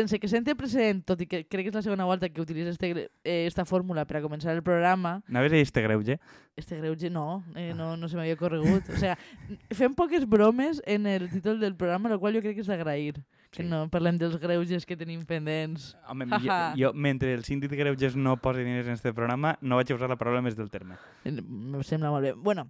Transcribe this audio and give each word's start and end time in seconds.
sense 0.00 0.18
que 0.18 0.28
sente 0.28 0.56
precedent, 0.58 1.04
tot 1.06 1.20
i 1.22 1.28
que 1.30 1.44
crec 1.46 1.68
que 1.68 1.70
és 1.70 1.76
la 1.78 1.82
segona 1.86 2.04
volta 2.08 2.28
que 2.32 2.40
utilitza 2.42 2.72
este, 2.74 3.10
eh, 3.24 3.46
esta 3.46 3.64
fórmula 3.68 4.06
per 4.08 4.18
a 4.18 4.22
començar 4.24 4.54
el 4.56 4.62
programa, 4.66 5.20
Anaves 5.28 5.52
a 5.52 5.56
dir 5.60 5.62
este 5.62 5.82
greuge? 5.84 6.18
este 6.56 6.76
greuge 6.76 7.08
no, 7.08 7.42
eh, 7.56 7.72
no, 7.76 7.96
no 7.96 8.08
se 8.08 8.16
m'havia 8.18 8.36
corregut. 8.36 8.84
O 8.92 8.96
sea, 9.00 9.14
fem 9.72 9.94
poques 9.94 10.26
bromes 10.28 10.82
en 10.84 11.06
el 11.06 11.30
títol 11.30 11.60
del 11.60 11.76
programa, 11.76 12.10
el 12.12 12.18
qual 12.20 12.34
jo 12.36 12.42
crec 12.42 12.56
que 12.58 12.64
és 12.66 12.68
d'agrair. 12.68 13.22
Que 13.50 13.64
Sí. 13.64 13.68
no 13.68 13.88
parlem 13.90 14.14
dels 14.14 14.36
greuges 14.38 14.84
que 14.86 14.94
tenim 14.96 15.24
pendents. 15.26 15.96
Home, 16.08 16.26
jo, 16.30 16.58
jo, 16.78 16.92
mentre 16.94 17.32
el 17.34 17.42
síndic 17.42 17.70
de 17.72 17.80
greuges 17.80 18.14
no 18.14 18.36
posi 18.38 18.62
diners 18.62 18.86
en 18.86 18.92
este 18.94 19.10
programa, 19.12 19.56
no 19.60 19.74
vaig 19.80 19.90
a 19.90 19.96
usar 19.96 20.06
la 20.08 20.14
paraula 20.20 20.42
més 20.44 20.54
del 20.54 20.68
terme. 20.70 20.94
Em 21.26 21.40
sembla 21.82 22.12
molt 22.14 22.22
bé. 22.28 22.32
Bueno, 22.38 22.68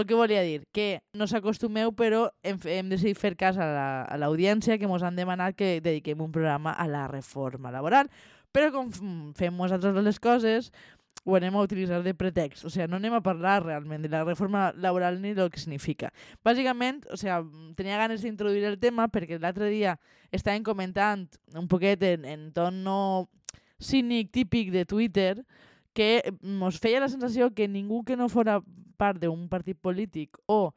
el 0.00 0.06
que 0.06 0.14
volia 0.18 0.42
dir, 0.42 0.64
que 0.72 1.02
no 1.14 1.26
s'acostumeu, 1.30 1.92
però 1.94 2.28
hem, 2.42 2.58
hem 2.66 2.88
decidit 2.90 3.18
fer 3.18 3.36
cas 3.36 3.56
a 3.58 3.66
la- 3.66 4.16
l'audiència 4.18 4.78
que 4.78 4.88
ens 4.90 5.02
han 5.02 5.16
demanat 5.16 5.54
que 5.54 5.80
dediquem 5.80 6.20
un 6.20 6.32
programa 6.32 6.72
a 6.72 6.86
la 6.88 7.06
reforma 7.08 7.70
laboral. 7.70 8.10
Però 8.54 8.70
com 8.72 8.90
fem 9.34 9.54
nosaltres 9.56 9.94
les 10.04 10.20
coses, 10.20 10.72
ho 11.24 11.36
anem 11.36 11.54
a 11.56 11.62
utilitzar 11.62 12.02
de 12.04 12.12
pretext. 12.14 12.64
O 12.66 12.70
sigui, 12.70 12.86
no 12.90 12.96
anem 13.00 13.14
a 13.16 13.22
parlar 13.24 13.62
realment 13.64 14.02
de 14.02 14.10
la 14.12 14.24
reforma 14.24 14.72
laboral 14.76 15.20
ni 15.22 15.32
del 15.34 15.48
que 15.50 15.58
significa. 15.62 16.12
Bàsicament, 16.44 17.00
o 17.10 17.16
sigui, 17.16 17.72
tenia 17.78 17.96
ganes 17.98 18.22
d'introduir 18.22 18.64
el 18.68 18.78
tema 18.78 19.08
perquè 19.08 19.38
l'altre 19.40 19.70
dia 19.72 19.96
estàvem 20.30 20.62
comentant 20.62 21.24
un 21.54 21.66
poquet 21.68 22.02
en, 22.02 22.24
en 22.26 22.50
ton 22.52 22.82
no 22.84 23.28
cínic 23.80 24.30
típic 24.32 24.70
de 24.70 24.84
Twitter 24.84 25.44
que 25.94 26.22
ens 26.42 26.78
feia 26.82 27.00
la 27.00 27.08
sensació 27.08 27.52
que 27.54 27.68
ningú 27.68 28.04
que 28.04 28.16
no 28.16 28.28
fora 28.28 28.60
part 29.04 29.20
d'un 29.22 29.46
partit 29.52 29.78
polític 29.78 30.40
o 30.48 30.72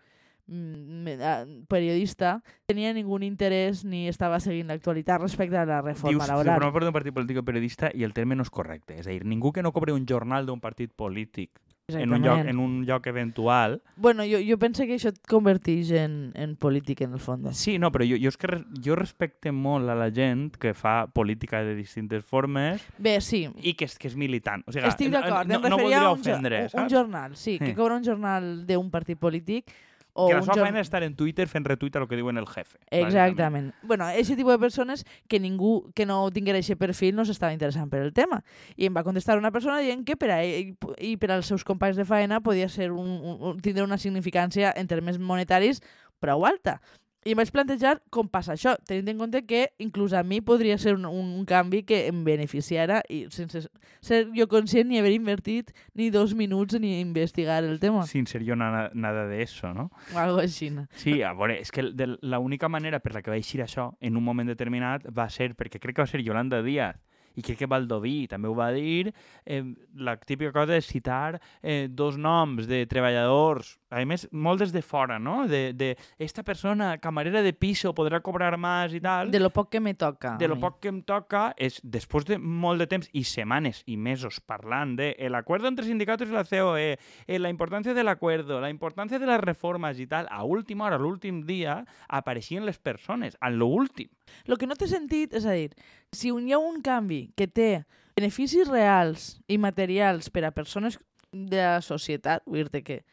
mm, 0.48 1.16
ah, 1.24 1.44
periodista 1.72 2.38
tenia 2.68 2.94
ningun 2.96 3.24
interès 3.24 3.86
ni 3.88 4.08
estava 4.12 4.42
seguint 4.44 4.72
l'actualitat 4.72 5.24
respecte 5.24 5.58
a 5.58 5.66
la 5.68 5.82
reforma 5.82 6.16
Dius, 6.16 6.28
laboral. 6.28 6.60
forma 6.60 6.76
part 6.76 6.88
d'un 6.88 6.98
partit 7.00 7.16
polític 7.16 7.40
o 7.40 7.48
periodista 7.48 7.92
i 7.94 8.04
el 8.08 8.16
terme 8.18 8.36
no 8.36 8.48
és 8.48 8.52
correcte. 8.52 9.00
És 9.00 9.08
a 9.08 9.14
dir, 9.14 9.24
ningú 9.26 9.54
que 9.56 9.64
no 9.64 9.74
cobre 9.76 9.96
un 9.96 10.06
jornal 10.10 10.46
d'un 10.46 10.64
partit 10.64 10.94
polític 10.94 11.56
en 11.90 12.12
un, 12.12 12.22
lloc, 12.22 12.40
en 12.46 12.60
un 12.60 12.86
lloc 12.86 13.08
eventual... 13.08 13.82
Bueno, 13.96 14.24
jo, 14.28 14.40
jo 14.44 14.58
penso 14.60 14.84
que 14.84 14.98
això 14.98 15.08
et 15.14 15.22
converteix 15.24 15.94
en, 15.96 16.34
en 16.36 16.58
polític, 16.60 17.06
en 17.06 17.14
el 17.16 17.22
fons. 17.24 17.56
Sí, 17.56 17.78
no, 17.80 17.94
però 17.96 18.04
jo, 18.04 18.18
jo 18.20 18.28
és 18.28 18.36
que 18.36 18.50
res, 18.52 18.66
jo 18.84 18.98
respecte 19.00 19.54
molt 19.56 19.88
a 19.88 19.96
la 19.96 20.10
gent 20.12 20.50
que 20.60 20.74
fa 20.76 21.06
política 21.08 21.62
de 21.64 21.78
distintes 21.80 22.26
formes 22.28 22.84
Bé, 23.00 23.22
sí, 23.24 23.46
i 23.64 23.72
que 23.80 23.88
és, 23.88 23.96
que 23.96 24.12
és 24.12 24.18
militant. 24.20 24.66
O 24.68 24.76
sigui, 24.76 24.84
estic 24.92 25.14
d'acord. 25.16 25.48
No, 25.48 25.62
em 25.62 25.64
no 25.64 25.78
referia 25.78 25.80
voldria 25.80 26.02
a 26.04 26.12
un, 26.12 26.18
jo- 26.18 26.22
ofendre, 26.28 26.60
un, 26.74 26.82
un 26.84 26.90
jornal, 26.92 27.38
sí, 27.40 27.56
que 27.58 27.72
Sí. 27.72 27.76
cobra 27.80 27.96
un 27.96 28.04
jornal 28.04 28.52
d'un 28.68 28.92
partit 28.92 29.16
polític 29.18 29.72
o 30.18 30.28
que 30.28 30.34
la 30.34 30.42
seva 30.42 30.56
jorn- 30.58 30.66
feina 30.66 30.82
és 30.82 30.88
estar 30.90 31.04
en 31.06 31.14
Twitter 31.16 31.46
fent 31.48 31.66
retuit 31.70 31.96
a 31.96 32.02
lo 32.02 32.08
que 32.10 32.18
diuen 32.18 32.38
el 32.42 32.48
jefe. 32.50 32.80
Exactament. 32.90 33.72
Bueno, 33.84 34.06
aquest 34.10 34.34
tipus 34.36 34.56
de 34.56 34.60
persones 34.60 35.06
que 35.30 35.40
ningú 35.40 35.92
que 35.94 36.06
no 36.10 36.20
tinguera 36.34 36.58
aquest 36.60 36.80
perfil 36.82 37.16
no 37.16 37.24
s'estava 37.26 37.54
interessant 37.54 37.90
per 37.94 38.02
el 38.02 38.14
tema. 38.18 38.42
I 38.76 38.90
em 38.90 38.96
va 38.98 39.04
contestar 39.06 39.38
una 39.38 39.52
persona 39.54 39.80
dient 39.80 40.04
que 40.08 40.18
per 40.18 40.32
a 40.34 40.42
ell 40.44 40.74
i 41.00 41.16
per 41.22 41.32
als 41.32 41.46
seus 41.48 41.64
companys 41.64 41.96
de 42.02 42.06
feina 42.10 42.42
podia 42.42 42.68
ser 42.68 42.92
un, 42.92 43.08
un, 43.08 43.38
un, 43.52 43.60
tindre 43.62 43.84
una 43.86 43.98
significància 44.02 44.74
en 44.76 44.88
termes 44.88 45.20
monetaris 45.20 45.82
prou 46.20 46.46
alta. 46.50 46.82
I 47.28 47.34
vaig 47.36 47.50
plantejar 47.52 47.98
com 48.14 48.30
passa 48.32 48.54
això, 48.54 48.78
tenint 48.88 49.10
en 49.12 49.18
compte 49.20 49.42
que 49.44 49.66
inclús 49.84 50.14
a 50.16 50.22
mi 50.24 50.40
podria 50.40 50.78
ser 50.80 50.94
un, 50.96 51.04
un 51.10 51.44
canvi 51.50 51.82
que 51.84 52.06
em 52.08 52.22
beneficiara 52.24 53.02
i 53.12 53.26
sense 53.34 53.66
ser 54.00 54.22
jo 54.38 54.48
conscient 54.48 54.88
ni 54.88 55.02
haver 55.02 55.12
invertit 55.18 55.74
ni 55.94 56.08
dos 56.14 56.34
minuts 56.40 56.80
ni 56.80 57.02
investigar 57.02 57.64
el 57.66 57.82
tema. 57.82 58.06
Sin 58.08 58.28
ser 58.32 58.46
jo 58.48 58.56
nada, 58.56 58.92
nada 58.94 59.28
de 59.28 59.42
eso, 59.44 59.74
no? 59.74 59.90
O 60.16 60.22
algo 60.24 60.40
així. 60.40 60.72
Sí, 60.96 61.20
a 61.22 61.34
veure, 61.36 61.60
és 61.60 61.72
que 61.72 61.84
l'única 61.84 62.72
manera 62.72 63.02
per 63.04 63.14
la 63.18 63.22
que 63.26 63.34
va 63.34 63.40
eixir 63.40 63.62
això 63.66 63.90
en 64.00 64.16
un 64.16 64.24
moment 64.24 64.48
determinat 64.48 65.08
va 65.12 65.28
ser, 65.28 65.52
perquè 65.60 65.84
crec 65.84 65.98
que 65.98 66.06
va 66.06 66.12
ser 66.12 66.24
Yolanda 66.24 66.64
Díaz, 66.64 66.96
i 67.38 67.44
crec 67.46 67.62
que 67.62 67.70
Baldoví 67.70 68.26
també 68.30 68.50
ho 68.50 68.56
va 68.58 68.72
dir, 68.74 69.14
eh, 69.46 69.62
la 69.94 70.18
típica 70.18 70.52
cosa 70.56 70.78
és 70.78 70.88
citar 70.90 71.38
eh, 71.62 71.88
dos 71.90 72.18
noms 72.18 72.66
de 72.68 72.82
treballadors, 72.90 73.76
a 73.90 74.04
més, 74.06 74.28
molt 74.32 74.60
des 74.60 74.74
de 74.76 74.82
fora, 74.84 75.18
no? 75.20 75.48
De, 75.48 75.72
de 75.74 75.96
esta 76.20 76.44
persona, 76.44 76.98
camarera 77.00 77.42
de 77.42 77.54
piso, 77.54 77.94
podrà 77.96 78.20
cobrar 78.24 78.52
més 78.60 78.94
i 78.98 79.02
tal. 79.04 79.32
De 79.32 79.40
lo 79.40 79.50
poc 79.56 79.70
que 79.72 79.80
me 79.80 79.94
toca. 79.94 80.36
de 80.38 80.48
lo 80.48 80.56
mi. 80.56 80.62
poc 80.62 80.80
que 80.82 80.92
em 80.92 81.02
toca 81.08 81.54
és, 81.58 81.80
després 81.84 82.26
de 82.28 82.38
molt 82.38 82.84
de 82.84 82.88
temps 82.88 83.10
i 83.14 83.24
setmanes 83.24 83.84
i 83.86 83.98
mesos 83.98 84.42
parlant 84.42 84.96
de 84.98 85.14
el 85.18 85.36
acuerdo 85.36 85.68
entre 85.68 85.86
sindicatos 85.86 86.28
y 86.28 86.32
la 86.32 86.44
COE, 86.44 86.98
eh, 87.28 87.40
la 87.40 87.50
importància 87.50 87.94
de 87.94 88.04
l'acuerdo, 88.04 88.60
la 88.62 88.70
importància 88.70 89.20
de 89.20 89.26
les 89.26 89.40
reformes 89.42 90.00
i 90.00 90.08
tal, 90.08 90.28
a 90.30 90.44
última 90.44 90.86
hora, 90.86 90.98
l'últim 90.98 91.46
dia, 91.46 91.86
apareixien 92.08 92.66
les 92.66 92.80
persones, 92.80 93.38
a 93.40 93.50
lo 93.50 93.68
últim. 93.68 94.10
El 94.46 94.58
que 94.58 94.68
no 94.68 94.76
té 94.76 94.88
sentit, 94.88 95.34
és 95.34 95.46
a 95.46 95.56
dir, 95.56 95.72
si 96.12 96.32
hi 96.32 96.54
ha 96.54 96.60
un 96.60 96.82
canvi 96.82 97.32
que 97.36 97.48
té 97.48 97.86
beneficis 98.18 98.68
reals 98.68 99.38
i 99.48 99.58
materials 99.58 100.32
per 100.34 100.44
a 100.46 100.52
persones 100.52 101.00
de 101.32 101.62
la 101.62 101.82
societat, 101.82 102.44
vull 102.46 102.68
dir 102.72 102.84
que 102.84 103.04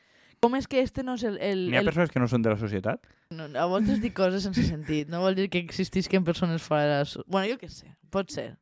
com 0.44 0.58
és 0.58 0.68
que 0.70 0.82
este 0.84 1.02
no 1.06 1.16
és 1.18 1.24
el... 1.26 1.38
el, 1.40 1.64
N'hi 1.70 1.78
ha 1.80 1.84
el 1.84 1.88
persones 1.88 2.12
que 2.12 2.20
no 2.22 2.28
són 2.30 2.44
de 2.44 2.52
la 2.52 2.60
societat? 2.60 3.00
no, 3.34 3.48
a 3.58 3.64
voltes 3.70 4.02
dic 4.02 4.14
coses 4.16 4.44
sense 4.46 4.62
sentit, 4.72 5.08
no 5.10 5.24
vol 5.24 5.34
dir 5.38 5.48
que 5.50 5.62
existisquen 5.64 6.26
persones 6.26 6.62
fora 6.62 6.84
de 6.84 7.00
la 7.00 7.08
societat. 7.08 7.32
Bueno, 7.32 7.50
jo 7.54 7.58
què 7.62 7.72
sé, 7.72 7.90
pot 8.14 8.30
ser. 8.34 8.52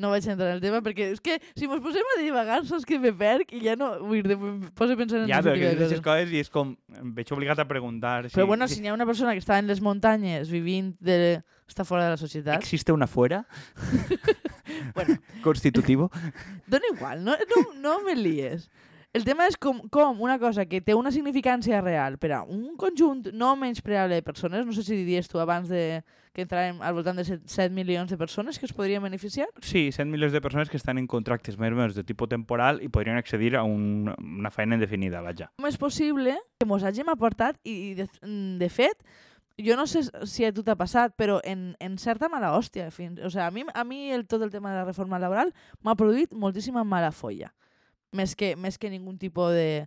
No 0.00 0.08
vaig 0.08 0.24
entrar 0.32 0.48
en 0.48 0.56
el 0.56 0.62
tema 0.62 0.78
perquè 0.80 1.10
és 1.12 1.18
que 1.20 1.34
si 1.58 1.66
mos 1.68 1.82
posem 1.84 2.06
a 2.14 2.20
divagar 2.22 2.62
saps 2.64 2.86
que 2.88 2.96
me 3.02 3.10
perc 3.12 3.50
i 3.52 3.58
ja 3.66 3.74
no... 3.76 3.90
Vull 4.00 4.24
dir, 4.24 4.38
poso 4.72 4.94
a 4.94 4.96
pensar 4.96 5.18
en 5.20 5.28
Ja, 5.28 5.42
però 5.44 5.52
que 5.60 5.74
aquestes 5.74 6.00
coses. 6.00 6.32
i 6.32 6.40
és 6.40 6.48
com... 6.48 6.70
Em 6.96 7.10
veig 7.18 7.28
obligat 7.36 7.60
a 7.60 7.66
preguntar 7.68 8.30
si... 8.30 8.32
Però 8.32 8.46
bueno, 8.48 8.64
si 8.70 8.80
n'hi 8.80 8.88
ha 8.88 8.94
una 8.96 9.04
persona 9.04 9.34
que 9.36 9.44
està 9.44 9.58
en 9.60 9.68
les 9.68 9.82
muntanyes 9.84 10.48
vivint 10.48 10.94
de... 11.04 11.42
està 11.68 11.84
fora 11.84 12.06
de 12.08 12.14
la 12.14 12.20
societat, 12.22 12.56
¿Existe 12.64 12.96
una 12.96 13.10
fuera? 13.10 13.44
Bueno. 14.94 15.18
Constitutivo. 15.42 16.10
Dona 16.66 16.94
igual, 16.94 17.24
no, 17.24 17.36
no, 17.50 17.74
no 17.74 18.02
me 18.02 18.14
lies. 18.16 18.70
El 19.12 19.24
tema 19.26 19.48
és 19.50 19.56
com, 19.58 19.80
com 19.90 20.20
una 20.22 20.36
cosa 20.38 20.62
que 20.70 20.78
té 20.86 20.94
una 20.94 21.10
significància 21.10 21.80
real 21.82 22.14
per 22.22 22.28
a 22.30 22.44
un 22.46 22.76
conjunt 22.78 23.24
no 23.34 23.56
menyspreable 23.58 24.14
de 24.14 24.22
persones, 24.22 24.62
no 24.62 24.70
sé 24.70 24.84
si 24.86 24.94
diries 24.94 25.26
tu 25.26 25.40
abans 25.42 25.66
de 25.66 26.04
que 26.30 26.44
entràrem 26.44 26.78
al 26.78 26.94
voltant 26.94 27.18
de 27.18 27.24
7, 27.26 27.42
7 27.50 27.74
milions 27.74 28.12
de 28.12 28.18
persones 28.20 28.60
que 28.60 28.68
es 28.68 28.72
podrien 28.72 29.02
beneficiar. 29.02 29.48
Sí, 29.66 29.90
100 29.90 30.12
milions 30.14 30.30
de 30.30 30.40
persones 30.40 30.70
que 30.70 30.78
estan 30.78 31.02
en 31.02 31.08
contractes 31.10 31.58
més 31.58 31.74
o 31.74 31.80
menys 31.80 31.98
de 31.98 32.04
tipus 32.06 32.30
temporal 32.30 32.78
i 32.86 32.86
podrien 32.86 33.18
accedir 33.18 33.56
a 33.58 33.64
un, 33.66 34.14
una 34.14 34.54
feina 34.54 34.78
indefinida, 34.78 35.24
vaja. 35.26 35.50
Com 35.58 35.66
és 35.66 35.80
possible 35.80 36.36
que 36.62 36.70
mos 36.70 36.86
hàgim 36.86 37.10
aportat 37.10 37.58
i, 37.66 37.74
i 37.90 37.92
de, 37.98 38.06
de 38.62 38.70
fet, 38.70 39.02
jo 39.58 39.74
no 39.74 39.88
sé 39.90 40.04
si 40.06 40.46
a 40.46 40.54
tu 40.54 40.62
t'ha 40.62 40.78
passat, 40.78 41.18
però 41.18 41.40
en, 41.42 41.72
en 41.82 41.98
certa 41.98 42.30
mala 42.30 42.54
hòstia. 42.54 42.92
Fins, 42.94 43.18
o 43.26 43.34
sea, 43.34 43.50
a 43.50 43.50
mi, 43.50 43.66
a 43.74 43.82
mi 43.82 44.12
el, 44.14 44.28
tot 44.30 44.46
el 44.46 44.54
tema 44.54 44.70
de 44.70 44.78
la 44.78 44.86
reforma 44.86 45.18
laboral 45.18 45.50
m'ha 45.82 45.98
produït 45.98 46.30
moltíssima 46.30 46.86
mala 46.86 47.10
folla. 47.10 47.50
Més 48.16 48.34
que, 48.34 48.54
més 48.56 48.78
que 48.78 48.90
ningun 48.90 49.18
tipus 49.18 49.52
de, 49.54 49.86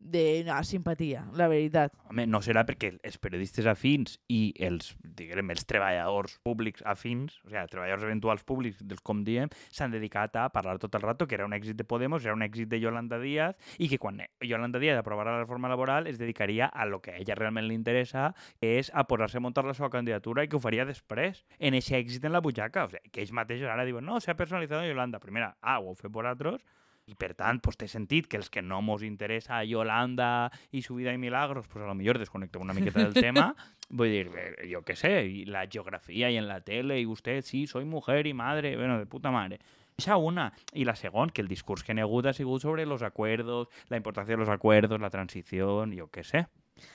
de 0.00 0.42
no, 0.46 0.56
simpatia, 0.64 1.26
la 1.36 1.46
veritat. 1.46 1.92
Home, 2.08 2.24
no 2.26 2.40
serà 2.42 2.64
perquè 2.66 2.94
els 3.06 3.18
periodistes 3.20 3.68
afins 3.68 4.16
i 4.32 4.40
els, 4.64 4.94
diguem, 5.04 5.52
els 5.52 5.66
treballadors 5.68 6.38
públics 6.46 6.82
afins, 6.88 7.36
o 7.44 7.50
sigui, 7.50 7.60
els 7.60 7.70
treballadors 7.70 8.06
eventuals 8.08 8.42
públics, 8.48 8.80
dels 8.80 9.04
com 9.04 9.20
diem, 9.26 9.52
s'han 9.70 9.92
dedicat 9.92 10.40
a 10.40 10.48
parlar 10.54 10.78
tot 10.80 10.96
el 10.96 11.04
rato 11.04 11.28
que 11.28 11.36
era 11.36 11.46
un 11.46 11.54
èxit 11.54 11.76
de 11.76 11.84
Podemos, 11.84 12.24
era 12.24 12.34
un 12.34 12.42
èxit 12.42 12.72
de 12.72 12.80
Yolanda 12.80 13.20
Díaz 13.20 13.76
i 13.78 13.90
que 13.92 14.00
quan 14.00 14.22
Yolanda 14.40 14.80
Díaz 14.80 14.98
aprovarà 14.98 15.36
la 15.36 15.44
reforma 15.44 15.68
laboral 15.68 16.08
es 16.08 16.18
dedicaria 16.18 16.66
a 16.66 16.88
lo 16.88 17.02
que 17.04 17.12
a 17.12 17.20
ella 17.20 17.36
realment 17.36 17.68
li 17.68 17.76
interessa, 17.76 18.30
que 18.58 18.78
és 18.80 18.90
a 18.94 19.04
posar-se 19.04 19.38
a 19.38 19.44
muntar 19.44 19.68
la 19.68 19.76
seva 19.76 19.92
candidatura 19.92 20.42
i 20.42 20.48
que 20.48 20.56
ho 20.56 20.64
faria 20.64 20.88
després, 20.88 21.44
en 21.58 21.76
aquest 21.76 21.92
èxit 22.00 22.24
en 22.24 22.32
la 22.32 22.40
butxaca. 22.40 22.88
O 22.88 22.94
sigui, 22.94 23.12
que 23.12 23.20
ells 23.22 23.36
mateixos 23.36 23.68
ara 23.68 23.84
diuen, 23.84 24.06
no, 24.06 24.18
s'ha 24.18 24.34
personalitzat 24.38 24.88
Yolanda. 24.88 25.20
Primera, 25.20 25.54
ah, 25.60 25.78
ho 25.78 25.92
heu 25.92 25.98
fet 25.98 26.10
vosaltres, 26.10 26.64
i 27.10 27.16
per 27.18 27.32
tant, 27.34 27.58
pues, 27.62 27.76
té 27.80 27.88
sentit 27.90 28.28
que 28.30 28.38
els 28.38 28.50
que 28.54 28.62
no 28.62 28.78
mos 28.86 29.02
interessa 29.02 29.64
Yolanda 29.66 30.50
i 30.70 30.82
su 30.86 30.94
vida 31.00 31.12
i 31.12 31.18
milagros, 31.18 31.66
pues 31.66 31.82
a 31.82 31.88
lo 31.88 31.96
millor 31.98 32.20
desconnectem 32.22 32.62
una 32.62 32.76
miqueta 32.76 33.02
del 33.02 33.14
tema. 33.14 33.50
Vull 33.98 34.12
dir, 34.12 34.28
eh, 34.38 34.68
jo 34.70 34.84
què 34.86 34.94
sé, 34.94 35.10
i 35.26 35.44
la 35.50 35.64
geografia 35.66 36.30
i 36.30 36.38
en 36.38 36.46
la 36.46 36.60
tele, 36.62 37.00
i 37.00 37.08
vostè, 37.08 37.40
sí, 37.42 37.66
soy 37.66 37.84
mujer 37.84 38.28
y 38.30 38.34
madre, 38.34 38.76
bueno, 38.76 38.98
de 38.98 39.06
puta 39.10 39.32
madre. 39.34 39.58
Esa 39.98 40.16
una. 40.16 40.52
I 40.72 40.86
la 40.86 40.94
segona, 40.94 41.32
que 41.34 41.42
el 41.42 41.50
discurs 41.50 41.82
que 41.84 41.92
n'hi 41.92 42.06
ha 42.06 42.32
sigut 42.32 42.62
sobre 42.62 42.86
los 42.86 43.02
acuerdos, 43.02 43.68
la 43.88 43.96
importància 43.96 44.36
de 44.36 44.38
los 44.38 44.48
acuerdos, 44.48 45.00
la 45.00 45.10
transició, 45.10 45.84
jo 45.90 46.06
què 46.08 46.24
sé. 46.24 46.46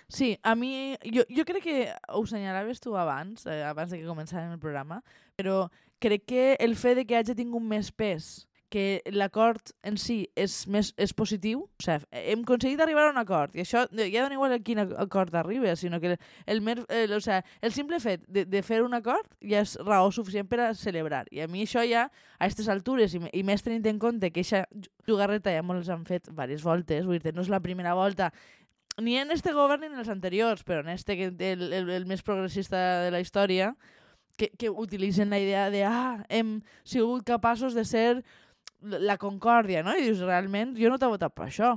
Sí, 0.07 0.39
a 0.41 0.55
mi... 0.55 0.95
Jo, 1.03 1.27
jo 1.29 1.43
crec 1.45 1.63
que 1.63 1.93
ho 2.07 2.25
senyalaves 2.25 2.79
tu 2.79 2.95
abans, 2.97 3.45
eh, 3.45 3.61
abans 3.63 3.91
de 3.91 3.99
que 3.99 4.07
començàrem 4.07 4.55
el 4.55 4.59
programa, 4.59 5.03
però 5.35 5.67
crec 5.99 6.25
que 6.25 6.45
el 6.59 6.75
fet 6.79 6.97
de 6.97 7.05
que 7.05 7.19
hagi 7.19 7.35
tingut 7.35 7.61
més 7.61 7.91
pes 7.91 8.47
que 8.69 9.01
l'acord 9.13 9.71
en 9.85 9.97
si 10.01 10.25
és, 10.35 10.53
més, 10.71 10.91
és 10.97 11.13
positiu, 11.15 11.65
o 11.65 11.83
sigui, 11.83 12.07
hem 12.33 12.41
aconseguit 12.43 12.81
arribar 12.81 13.05
a 13.07 13.13
un 13.13 13.19
acord, 13.21 13.55
i 13.55 13.63
això 13.63 13.85
ja 13.91 14.23
dona 14.23 14.35
igual 14.35 14.55
a 14.55 14.59
quin 14.65 14.81
acord 14.83 15.35
arriba, 15.35 15.75
sinó 15.75 16.01
que 16.01 16.15
el, 16.45 16.61
mer, 16.65 16.81
el, 16.89 17.13
o 17.13 17.21
sigui, 17.21 17.41
el 17.61 17.75
simple 17.77 18.01
fet 18.03 18.25
de, 18.27 18.45
de 18.49 18.63
fer 18.65 18.81
un 18.83 18.97
acord 18.97 19.29
ja 19.41 19.61
és 19.63 19.77
raó 19.83 20.11
suficient 20.11 20.49
per 20.49 20.61
a 20.65 20.73
celebrar. 20.75 21.25
I 21.31 21.45
a 21.45 21.47
mi 21.51 21.63
això 21.65 21.85
ja, 21.87 22.07
a 22.09 22.43
aquestes 22.43 22.69
altures, 22.71 23.15
i, 23.15 23.23
i 23.31 23.45
més 23.47 23.63
tenint 23.63 23.85
en 23.91 24.01
compte 24.01 24.31
que 24.31 24.43
aquesta 24.43 24.65
jugarreta 25.07 25.53
ja 25.53 25.63
molts 25.65 25.91
han 25.93 26.05
fet 26.09 26.29
diverses 26.31 26.65
voltes, 26.65 27.05
vull 27.05 27.21
dir 27.21 27.35
no 27.35 27.45
és 27.45 27.53
la 27.53 27.63
primera 27.63 27.95
volta 27.95 28.31
ni 28.97 29.17
en 29.17 29.31
este 29.31 29.51
govern 29.51 29.81
ni 29.81 29.87
en 29.87 29.99
els 29.99 30.09
anteriors, 30.09 30.63
però 30.63 30.79
en 30.79 30.89
este 30.89 31.17
que 31.17 31.25
el, 31.51 31.73
el, 31.73 31.89
el 31.91 32.05
més 32.07 32.23
progressista 32.23 33.03
de 33.03 33.11
la 33.11 33.19
història, 33.19 33.73
que, 34.37 34.49
que 34.57 34.69
utilitzen 34.69 35.29
la 35.29 35.39
idea 35.39 35.69
de 35.69 35.83
ah, 35.83 36.25
hem 36.29 36.61
sigut 36.83 37.23
capaços 37.27 37.73
de 37.73 37.85
ser 37.85 38.23
la 38.85 39.17
concòrdia, 39.21 39.83
no? 39.85 39.95
I 39.97 40.07
dius, 40.07 40.23
realment, 40.25 40.75
jo 40.79 40.91
no 40.91 40.99
t'he 41.01 41.09
votat 41.11 41.35
per 41.35 41.47
això. 41.49 41.75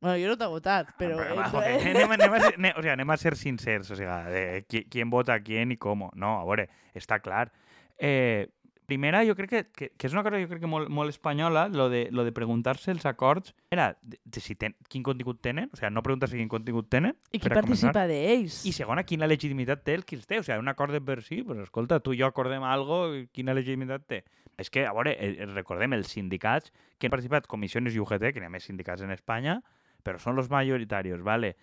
Bueno, 0.00 0.16
jo 0.20 0.28
no 0.28 0.36
t'he 0.38 0.48
votat, 0.50 0.90
però... 0.98 1.16
Pero, 1.18 1.36
vamos, 1.38 1.62
que 1.64 1.92
anem, 1.92 2.16
anem, 2.18 2.34
a 2.34 2.40
ser, 2.40 2.52
anem, 2.60 2.74
o 2.76 2.82
sea, 2.84 2.96
anem 2.98 3.10
a 3.10 3.16
ser 3.20 3.36
sincers, 3.36 3.90
o 3.90 3.96
sea, 3.96 4.18
de 4.30 4.64
qui, 4.68 4.84
quién 4.92 5.10
vota 5.10 5.34
a 5.34 5.40
quién 5.40 5.72
i 5.72 5.78
com. 5.80 6.08
No, 6.14 6.36
a 6.40 6.44
veure, 6.48 6.68
està 6.94 7.18
clar. 7.24 7.48
Eh, 7.96 8.48
primera, 8.86 9.24
jo 9.26 9.34
crec 9.34 9.50
que, 9.50 9.62
que, 9.74 9.88
que 9.98 10.06
és 10.06 10.14
una 10.14 10.22
cosa 10.22 10.38
jo 10.40 10.48
crec 10.48 10.62
que 10.62 10.70
molt, 10.70 10.88
molt 10.92 11.12
espanyola, 11.12 11.66
lo 11.68 11.88
de, 11.90 12.06
lo 12.14 12.24
de 12.24 12.32
preguntar-se 12.32 12.92
els 12.94 13.04
acords, 13.08 13.52
era 13.70 13.90
de, 14.00 14.20
de 14.24 14.40
si 14.40 14.54
ten, 14.54 14.76
quin 14.88 15.04
contingut 15.04 15.42
tenen, 15.42 15.68
o 15.74 15.80
sea, 15.80 15.90
no 15.90 16.04
preguntar-se 16.06 16.38
quin 16.38 16.48
contingut 16.52 16.88
tenen, 16.92 17.16
I 17.32 17.42
qui 17.42 17.52
participa 17.52 18.06
d'ells? 18.08 18.62
I 18.68 18.72
segona, 18.76 19.04
quina 19.08 19.28
legitimitat 19.28 19.82
té 19.84 19.98
el 19.98 20.06
qui 20.06 20.16
els 20.20 20.28
té. 20.28 20.40
O 20.40 20.46
sigui, 20.46 20.60
un 20.62 20.72
acord 20.72 20.94
de 20.94 21.02
per 21.04 21.20
si, 21.26 21.42
pues, 21.42 21.60
escolta, 21.66 22.00
tu 22.00 22.14
i 22.14 22.22
jo 22.22 22.30
acordem 22.30 22.64
algo, 22.64 23.02
quina 23.34 23.56
legitimitat 23.58 24.06
té? 24.06 24.22
És 24.56 24.70
que, 24.72 24.86
a 24.88 24.92
veure, 24.96 25.12
eh, 25.12 25.36
eh, 25.36 25.48
recordem, 25.52 25.92
els 25.96 26.12
sindicats 26.12 26.72
que 26.98 27.08
han 27.08 27.14
participat, 27.14 27.46
comissions 27.46 27.94
i 27.94 28.00
UGT, 28.00 28.32
que 28.32 28.40
n'hi 28.40 28.48
ha 28.48 28.52
més 28.52 28.64
sindicats 28.64 29.04
en 29.04 29.12
Espanya, 29.12 29.60
però 30.06 30.20
són 30.22 30.38
els 30.38 30.50
majoritaris, 30.52 31.20
vale? 31.26 31.56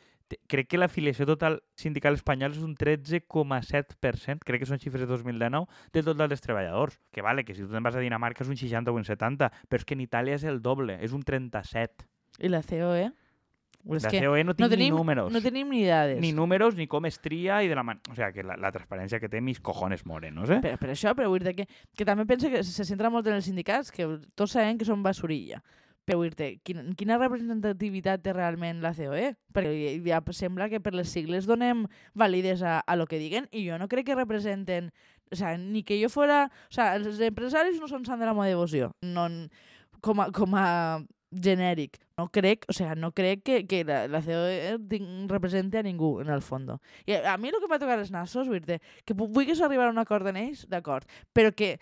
Crec 0.50 0.70
que 0.72 0.80
l'afiliació 0.80 1.28
total 1.30 1.60
sindical 1.78 2.16
espanyol 2.18 2.56
és 2.56 2.62
un 2.66 2.74
13,7%, 2.80 4.46
crec 4.48 4.64
que 4.64 4.70
són 4.70 4.80
xifres 4.82 5.04
de 5.04 5.10
2019, 5.12 5.68
del 5.94 6.08
total 6.08 6.32
dels 6.32 6.42
treballadors. 6.42 6.98
Que 7.14 7.22
vale, 7.22 7.44
que 7.46 7.54
si 7.54 7.62
tu 7.62 7.70
te'n 7.70 7.86
vas 7.86 7.98
a 8.00 8.02
Dinamarca 8.02 8.46
és 8.46 8.50
un 8.50 8.58
60 8.58 8.90
o 8.90 8.98
un 8.98 9.06
70, 9.06 9.52
però 9.70 9.82
és 9.82 9.86
que 9.86 9.98
en 9.98 10.06
Itàlia 10.06 10.40
és 10.40 10.48
el 10.50 10.62
doble, 10.66 10.98
és 11.06 11.14
un 11.14 11.22
37. 11.28 12.08
I 12.40 12.50
la 12.50 12.64
COE? 12.66 13.12
És 13.84 14.06
La 14.06 14.10
que 14.14 14.22
COE 14.24 14.44
no 14.46 14.54
no 14.54 14.70
tinc 14.70 14.80
ni 14.80 14.90
números. 14.90 15.32
no 15.34 15.42
tenim 15.44 15.68
ni 15.70 15.84
dades. 15.84 16.22
ni 16.24 16.32
números, 16.32 16.76
ni 16.80 16.88
com 16.88 17.04
es 17.06 17.20
tria, 17.20 17.62
i 17.64 17.68
de 17.68 17.76
la 17.76 17.84
man... 17.84 18.00
O 18.10 18.16
sigui, 18.16 18.30
que 18.38 18.44
la, 18.48 18.56
la 18.56 18.72
transparència 18.72 19.20
que 19.20 19.28
té 19.28 19.42
mis 19.44 19.60
cojones 19.60 20.06
morenos, 20.06 20.50
eh? 20.50 20.62
Per, 20.64 20.78
per 20.80 20.90
això, 20.94 21.12
però 21.18 21.28
vull 21.28 21.44
dir 21.44 21.56
que, 21.58 21.66
que 21.98 22.06
també 22.08 22.24
pensa 22.26 22.50
que 22.50 22.64
se 22.64 22.86
centra 22.88 23.10
molt 23.12 23.28
en 23.28 23.36
els 23.36 23.46
sindicats, 23.50 23.92
que 23.92 24.08
tots 24.36 24.56
sabem 24.56 24.78
que 24.80 24.88
són 24.88 25.04
basurilla. 25.04 25.60
Però 26.04 26.18
vull 26.20 26.32
dir 26.36 26.58
quina, 26.64 26.84
quina 27.00 27.18
representativitat 27.20 28.24
té 28.24 28.34
realment 28.36 28.82
la 28.84 28.94
COE? 28.96 29.34
Perquè 29.56 29.94
ja 30.08 30.22
sembla 30.36 30.70
que 30.72 30.80
per 30.84 30.94
les 30.96 31.08
sigles 31.12 31.46
donem 31.48 31.86
validesa 32.14 32.78
a, 32.80 32.84
a 32.88 32.96
lo 33.00 33.06
que 33.08 33.20
diguen 33.20 33.48
i 33.52 33.66
jo 33.68 33.78
no 33.80 33.88
crec 33.92 34.08
que 34.08 34.16
representen... 34.16 34.92
O 35.32 35.36
sea, 35.36 35.58
ni 35.58 35.84
que 35.84 36.00
jo 36.02 36.10
fora... 36.12 36.46
O 36.70 36.74
sea, 36.74 36.96
els 36.96 37.20
empresaris 37.20 37.80
no 37.82 37.88
són 37.88 38.04
sant 38.06 38.20
de 38.20 38.28
la 38.28 38.34
meva 38.36 38.48
devoció. 38.52 38.92
No, 39.02 39.28
com, 40.04 40.20
a, 40.22 40.28
com 40.36 40.54
a 40.60 40.68
genèric. 41.34 42.00
No 42.18 42.28
crec, 42.30 42.66
o 42.70 42.74
sea, 42.74 42.94
no 42.96 43.12
crec 43.12 43.42
que, 43.44 43.66
que 43.66 43.84
la, 43.84 44.08
la 44.08 44.22
COE 44.22 44.78
represente 45.28 45.80
a 45.80 45.84
ningú, 45.84 46.20
en 46.22 46.30
el 46.30 46.42
fondo. 46.42 46.80
I 47.06 47.18
a, 47.18 47.34
a 47.34 47.38
mi 47.38 47.50
el 47.50 47.58
que 47.58 47.70
m'ha 47.72 47.82
tocat 47.82 48.04
els 48.04 48.14
nassos, 48.14 48.48
vull 48.48 48.62
dir 48.62 48.80
que 49.06 49.18
vulguis 49.18 49.62
arribar 49.62 49.90
a 49.90 49.96
un 49.96 50.02
acord 50.02 50.30
en 50.30 50.38
ells, 50.38 50.68
d'acord, 50.70 51.10
però 51.34 51.52
que 51.52 51.78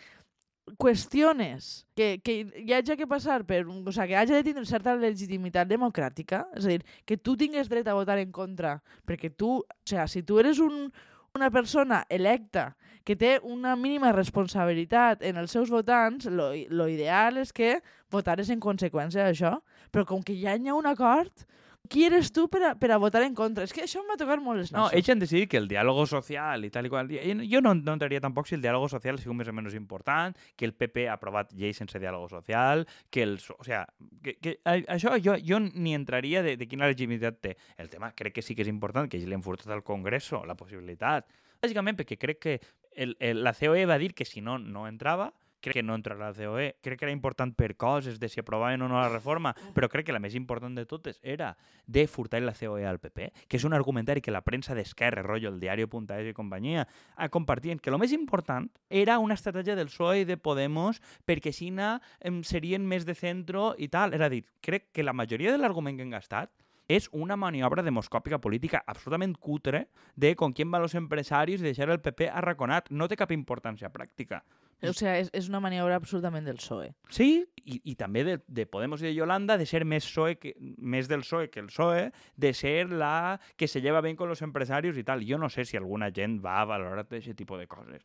qüestiones 0.77 1.86
que, 1.95 2.21
que 2.24 2.36
hi 2.63 2.74
hagi 2.74 2.95
que 2.98 3.07
passar 3.09 3.44
per... 3.45 3.65
O 3.68 3.92
sea, 3.92 4.07
que 4.07 4.15
hagi 4.15 4.33
de 4.33 4.44
tindre 4.45 4.65
certa 4.65 4.95
legitimitat 4.95 5.68
democràtica, 5.68 6.45
és 6.56 6.65
a 6.65 6.74
dir, 6.75 6.86
que 7.06 7.18
tu 7.18 7.36
tingues 7.38 7.69
dret 7.69 7.88
a 7.88 7.98
votar 7.98 8.19
en 8.21 8.31
contra, 8.31 8.77
perquè 9.07 9.33
tu, 9.36 9.57
o 9.62 9.88
sea, 9.88 10.07
si 10.07 10.24
tu 10.24 10.39
eres 10.39 10.62
un, 10.63 10.92
una 11.35 11.49
persona 11.49 12.05
electa 12.09 12.75
que 13.07 13.15
té 13.15 13.39
una 13.47 13.75
mínima 13.79 14.11
responsabilitat 14.13 15.23
en 15.25 15.39
els 15.41 15.53
seus 15.55 15.71
votants, 15.71 16.27
lo, 16.27 16.51
lo 16.69 16.87
ideal 16.91 17.39
és 17.41 17.53
que 17.55 17.77
votares 18.11 18.51
en 18.51 18.59
conseqüència 18.61 19.25
d'això, 19.25 19.55
però 19.91 20.05
com 20.05 20.21
que 20.21 20.35
ja 20.37 20.53
hi 20.55 20.69
ha 20.69 20.75
un 20.77 20.89
acord, 20.91 21.47
qui 21.89 22.05
eres 22.07 22.31
tu 22.31 22.45
per 22.51 22.61
a, 22.63 22.71
per 22.79 22.91
a 22.93 22.97
votar 23.01 23.21
en 23.25 23.33
contra? 23.35 23.65
És 23.67 23.73
que 23.75 23.83
això 23.83 24.03
m'ha 24.07 24.15
tocat 24.19 24.41
molt 24.43 24.61
els 24.61 24.71
No, 24.71 24.85
ells 24.95 25.09
han 25.11 25.19
decidit 25.19 25.49
que 25.51 25.59
el 25.59 25.67
diàlogo 25.67 26.05
social 26.07 26.63
i 26.65 26.69
tal 26.73 26.87
i 26.87 26.91
qual... 26.93 27.09
Jo 27.11 27.61
no, 27.63 27.73
no 27.75 27.95
entraria 27.97 28.21
tampoc 28.23 28.47
si 28.47 28.55
el 28.55 28.63
diàlogo 28.63 28.87
social 28.91 29.17
ha 29.17 29.21
sigut 29.21 29.37
més 29.37 29.49
o 29.51 29.55
menys 29.55 29.75
important, 29.77 30.37
que 30.55 30.67
el 30.69 30.75
PP 30.77 31.07
ha 31.09 31.17
aprovat 31.17 31.51
lleis 31.57 31.81
sense 31.81 31.99
diàlogo 31.99 32.29
social, 32.31 32.85
que 33.09 33.25
els... 33.27 33.49
O 33.57 33.63
sea, 33.67 33.83
que, 34.23 34.37
que 34.39 34.55
això 34.65 35.17
jo, 35.19 35.35
jo 35.43 35.59
ni 35.59 35.95
entraria 35.97 36.45
de, 36.45 36.55
de 36.57 36.69
quina 36.69 36.87
legitimitat 36.87 37.41
té. 37.43 37.55
El 37.81 37.91
tema 37.91 38.13
crec 38.15 38.39
que 38.39 38.45
sí 38.45 38.55
que 38.55 38.63
és 38.63 38.71
important, 38.71 39.09
que 39.09 39.19
ells 39.19 39.27
li 39.27 39.35
han 39.35 39.45
furtat 39.45 39.73
al 39.75 39.83
Congreso 39.83 40.45
la 40.47 40.55
possibilitat. 40.59 41.27
Bàsicament 41.61 41.99
perquè 41.99 42.17
crec 42.17 42.39
que 42.41 42.59
el, 42.95 43.17
el, 43.19 43.43
la 43.43 43.53
COE 43.57 43.85
va 43.85 43.99
dir 44.01 44.13
que 44.15 44.25
si 44.25 44.41
no, 44.41 44.57
no 44.59 44.87
entrava, 44.87 45.31
crec 45.61 45.79
que 45.79 45.83
no 45.83 45.95
entrarà 45.95 46.31
la 46.31 46.35
COE. 46.35 46.75
Crec 46.81 46.99
que 46.99 47.05
era 47.07 47.13
important 47.13 47.53
per 47.55 47.75
coses 47.79 48.19
de 48.19 48.29
si 48.29 48.41
aprovaven 48.41 48.81
o 48.81 48.89
no 48.89 48.99
la 48.99 49.09
reforma, 49.09 49.53
però 49.75 49.89
crec 49.89 50.09
que 50.09 50.15
la 50.15 50.19
més 50.19 50.35
important 50.35 50.75
de 50.75 50.85
totes 50.89 51.19
era 51.21 51.53
de 51.85 52.07
furtar 52.07 52.41
la 52.41 52.55
COE 52.57 52.85
al 52.85 52.99
PP, 52.99 53.31
que 53.47 53.59
és 53.59 53.67
un 53.67 53.77
argumentari 53.77 54.21
que 54.21 54.33
la 54.33 54.43
premsa 54.43 54.75
d'esquerra, 54.75 55.23
rotllo, 55.23 55.53
el 55.53 55.59
diario.es 55.61 56.31
i 56.31 56.35
companyia, 56.35 56.87
ha 57.15 57.29
compartien 57.29 57.79
que 57.79 57.93
el 57.93 57.99
més 58.01 58.11
important 58.15 58.69
era 58.89 59.19
una 59.19 59.37
estratègia 59.37 59.77
del 59.77 59.91
PSOE 59.91 60.25
i 60.25 60.27
de 60.27 60.37
Podemos 60.37 61.01
perquè 61.25 61.53
em, 61.53 62.43
serien 62.43 62.85
més 62.87 63.05
de 63.05 63.15
centro 63.15 63.75
i 63.77 63.87
tal. 63.87 64.13
És 64.13 64.21
a 64.21 64.29
dir, 64.29 64.43
crec 64.61 64.89
que 64.91 65.03
la 65.03 65.13
majoria 65.13 65.51
de 65.51 65.59
l'argument 65.61 65.97
que 65.97 66.03
han 66.03 66.17
gastat 66.17 66.51
és 66.87 67.07
una 67.11 67.37
maniobra 67.37 67.83
demoscòpica 67.83 68.39
política 68.41 68.83
absolutament 68.87 69.37
cutre 69.39 69.87
de 70.15 70.35
con 70.35 70.51
quién 70.53 70.71
van 70.71 70.81
los 70.81 70.95
empresarios 70.95 71.61
i 71.61 71.63
deixar 71.69 71.89
el 71.89 72.01
PP 72.01 72.29
arraconat. 72.29 72.89
No 72.91 73.07
té 73.07 73.15
cap 73.15 73.31
importància 73.31 73.89
pràctica. 73.91 74.41
O 74.81 74.93
sea, 74.97 75.19
és, 75.21 75.27
és 75.37 75.45
una 75.47 75.59
maniobra 75.61 75.93
absolutament 75.95 76.43
del 76.47 76.57
PSOE. 76.57 76.87
Sí, 77.13 77.45
i, 77.63 77.75
i 77.91 77.93
també 77.95 78.23
de, 78.25 78.39
de 78.47 78.65
Podemos 78.65 79.03
i 79.03 79.05
de 79.05 79.13
Yolanda 79.13 79.53
de 79.61 79.67
ser 79.69 79.83
més, 79.85 80.07
PSOE 80.09 80.39
que, 80.41 80.55
més 80.59 81.05
del 81.07 81.21
PSOE 81.21 81.51
que 81.53 81.59
el 81.61 81.67
PSOE, 81.69 82.07
de 82.35 82.51
ser 82.57 82.89
la 82.89 83.39
que 83.55 83.67
se 83.69 83.79
lleva 83.79 84.01
bien 84.01 84.15
con 84.17 84.27
los 84.27 84.41
empresarios 84.41 84.97
i 84.97 85.03
tal. 85.05 85.21
Jo 85.23 85.37
no 85.37 85.49
sé 85.53 85.65
si 85.69 85.77
alguna 85.77 86.09
gent 86.11 86.39
va 86.43 86.61
a 86.61 86.65
valorar 86.65 87.05
aquest 87.05 87.37
tipus 87.37 87.59
de 87.61 87.67
coses. 87.69 88.01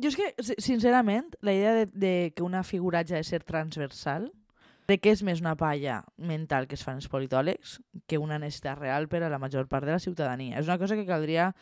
Jo 0.00 0.08
és 0.08 0.16
que, 0.16 0.32
si- 0.40 0.56
sincerament, 0.64 1.28
la 1.44 1.52
idea 1.52 1.74
de, 1.74 1.86
de 1.92 2.32
que 2.34 2.42
una 2.42 2.64
figura 2.64 3.00
hagi 3.04 3.14
de 3.20 3.22
ser 3.22 3.44
transversal 3.44 4.32
crec 4.88 5.00
que 5.04 5.14
és 5.14 5.22
més 5.24 5.40
una 5.40 5.54
palla 5.56 6.02
mental 6.16 6.68
que 6.68 6.76
es 6.78 6.84
fan 6.84 7.00
els 7.00 7.08
politòlegs 7.08 7.78
que 8.10 8.20
una 8.20 8.38
necessitat 8.38 8.78
real 8.78 9.08
per 9.08 9.22
a 9.22 9.30
la 9.32 9.40
major 9.40 9.68
part 9.70 9.86
de 9.88 9.96
la 9.96 10.02
ciutadania. 10.02 10.58
És 10.60 10.68
una 10.68 10.78
cosa 10.78 10.96
que 10.98 11.06
caldria 11.08 11.52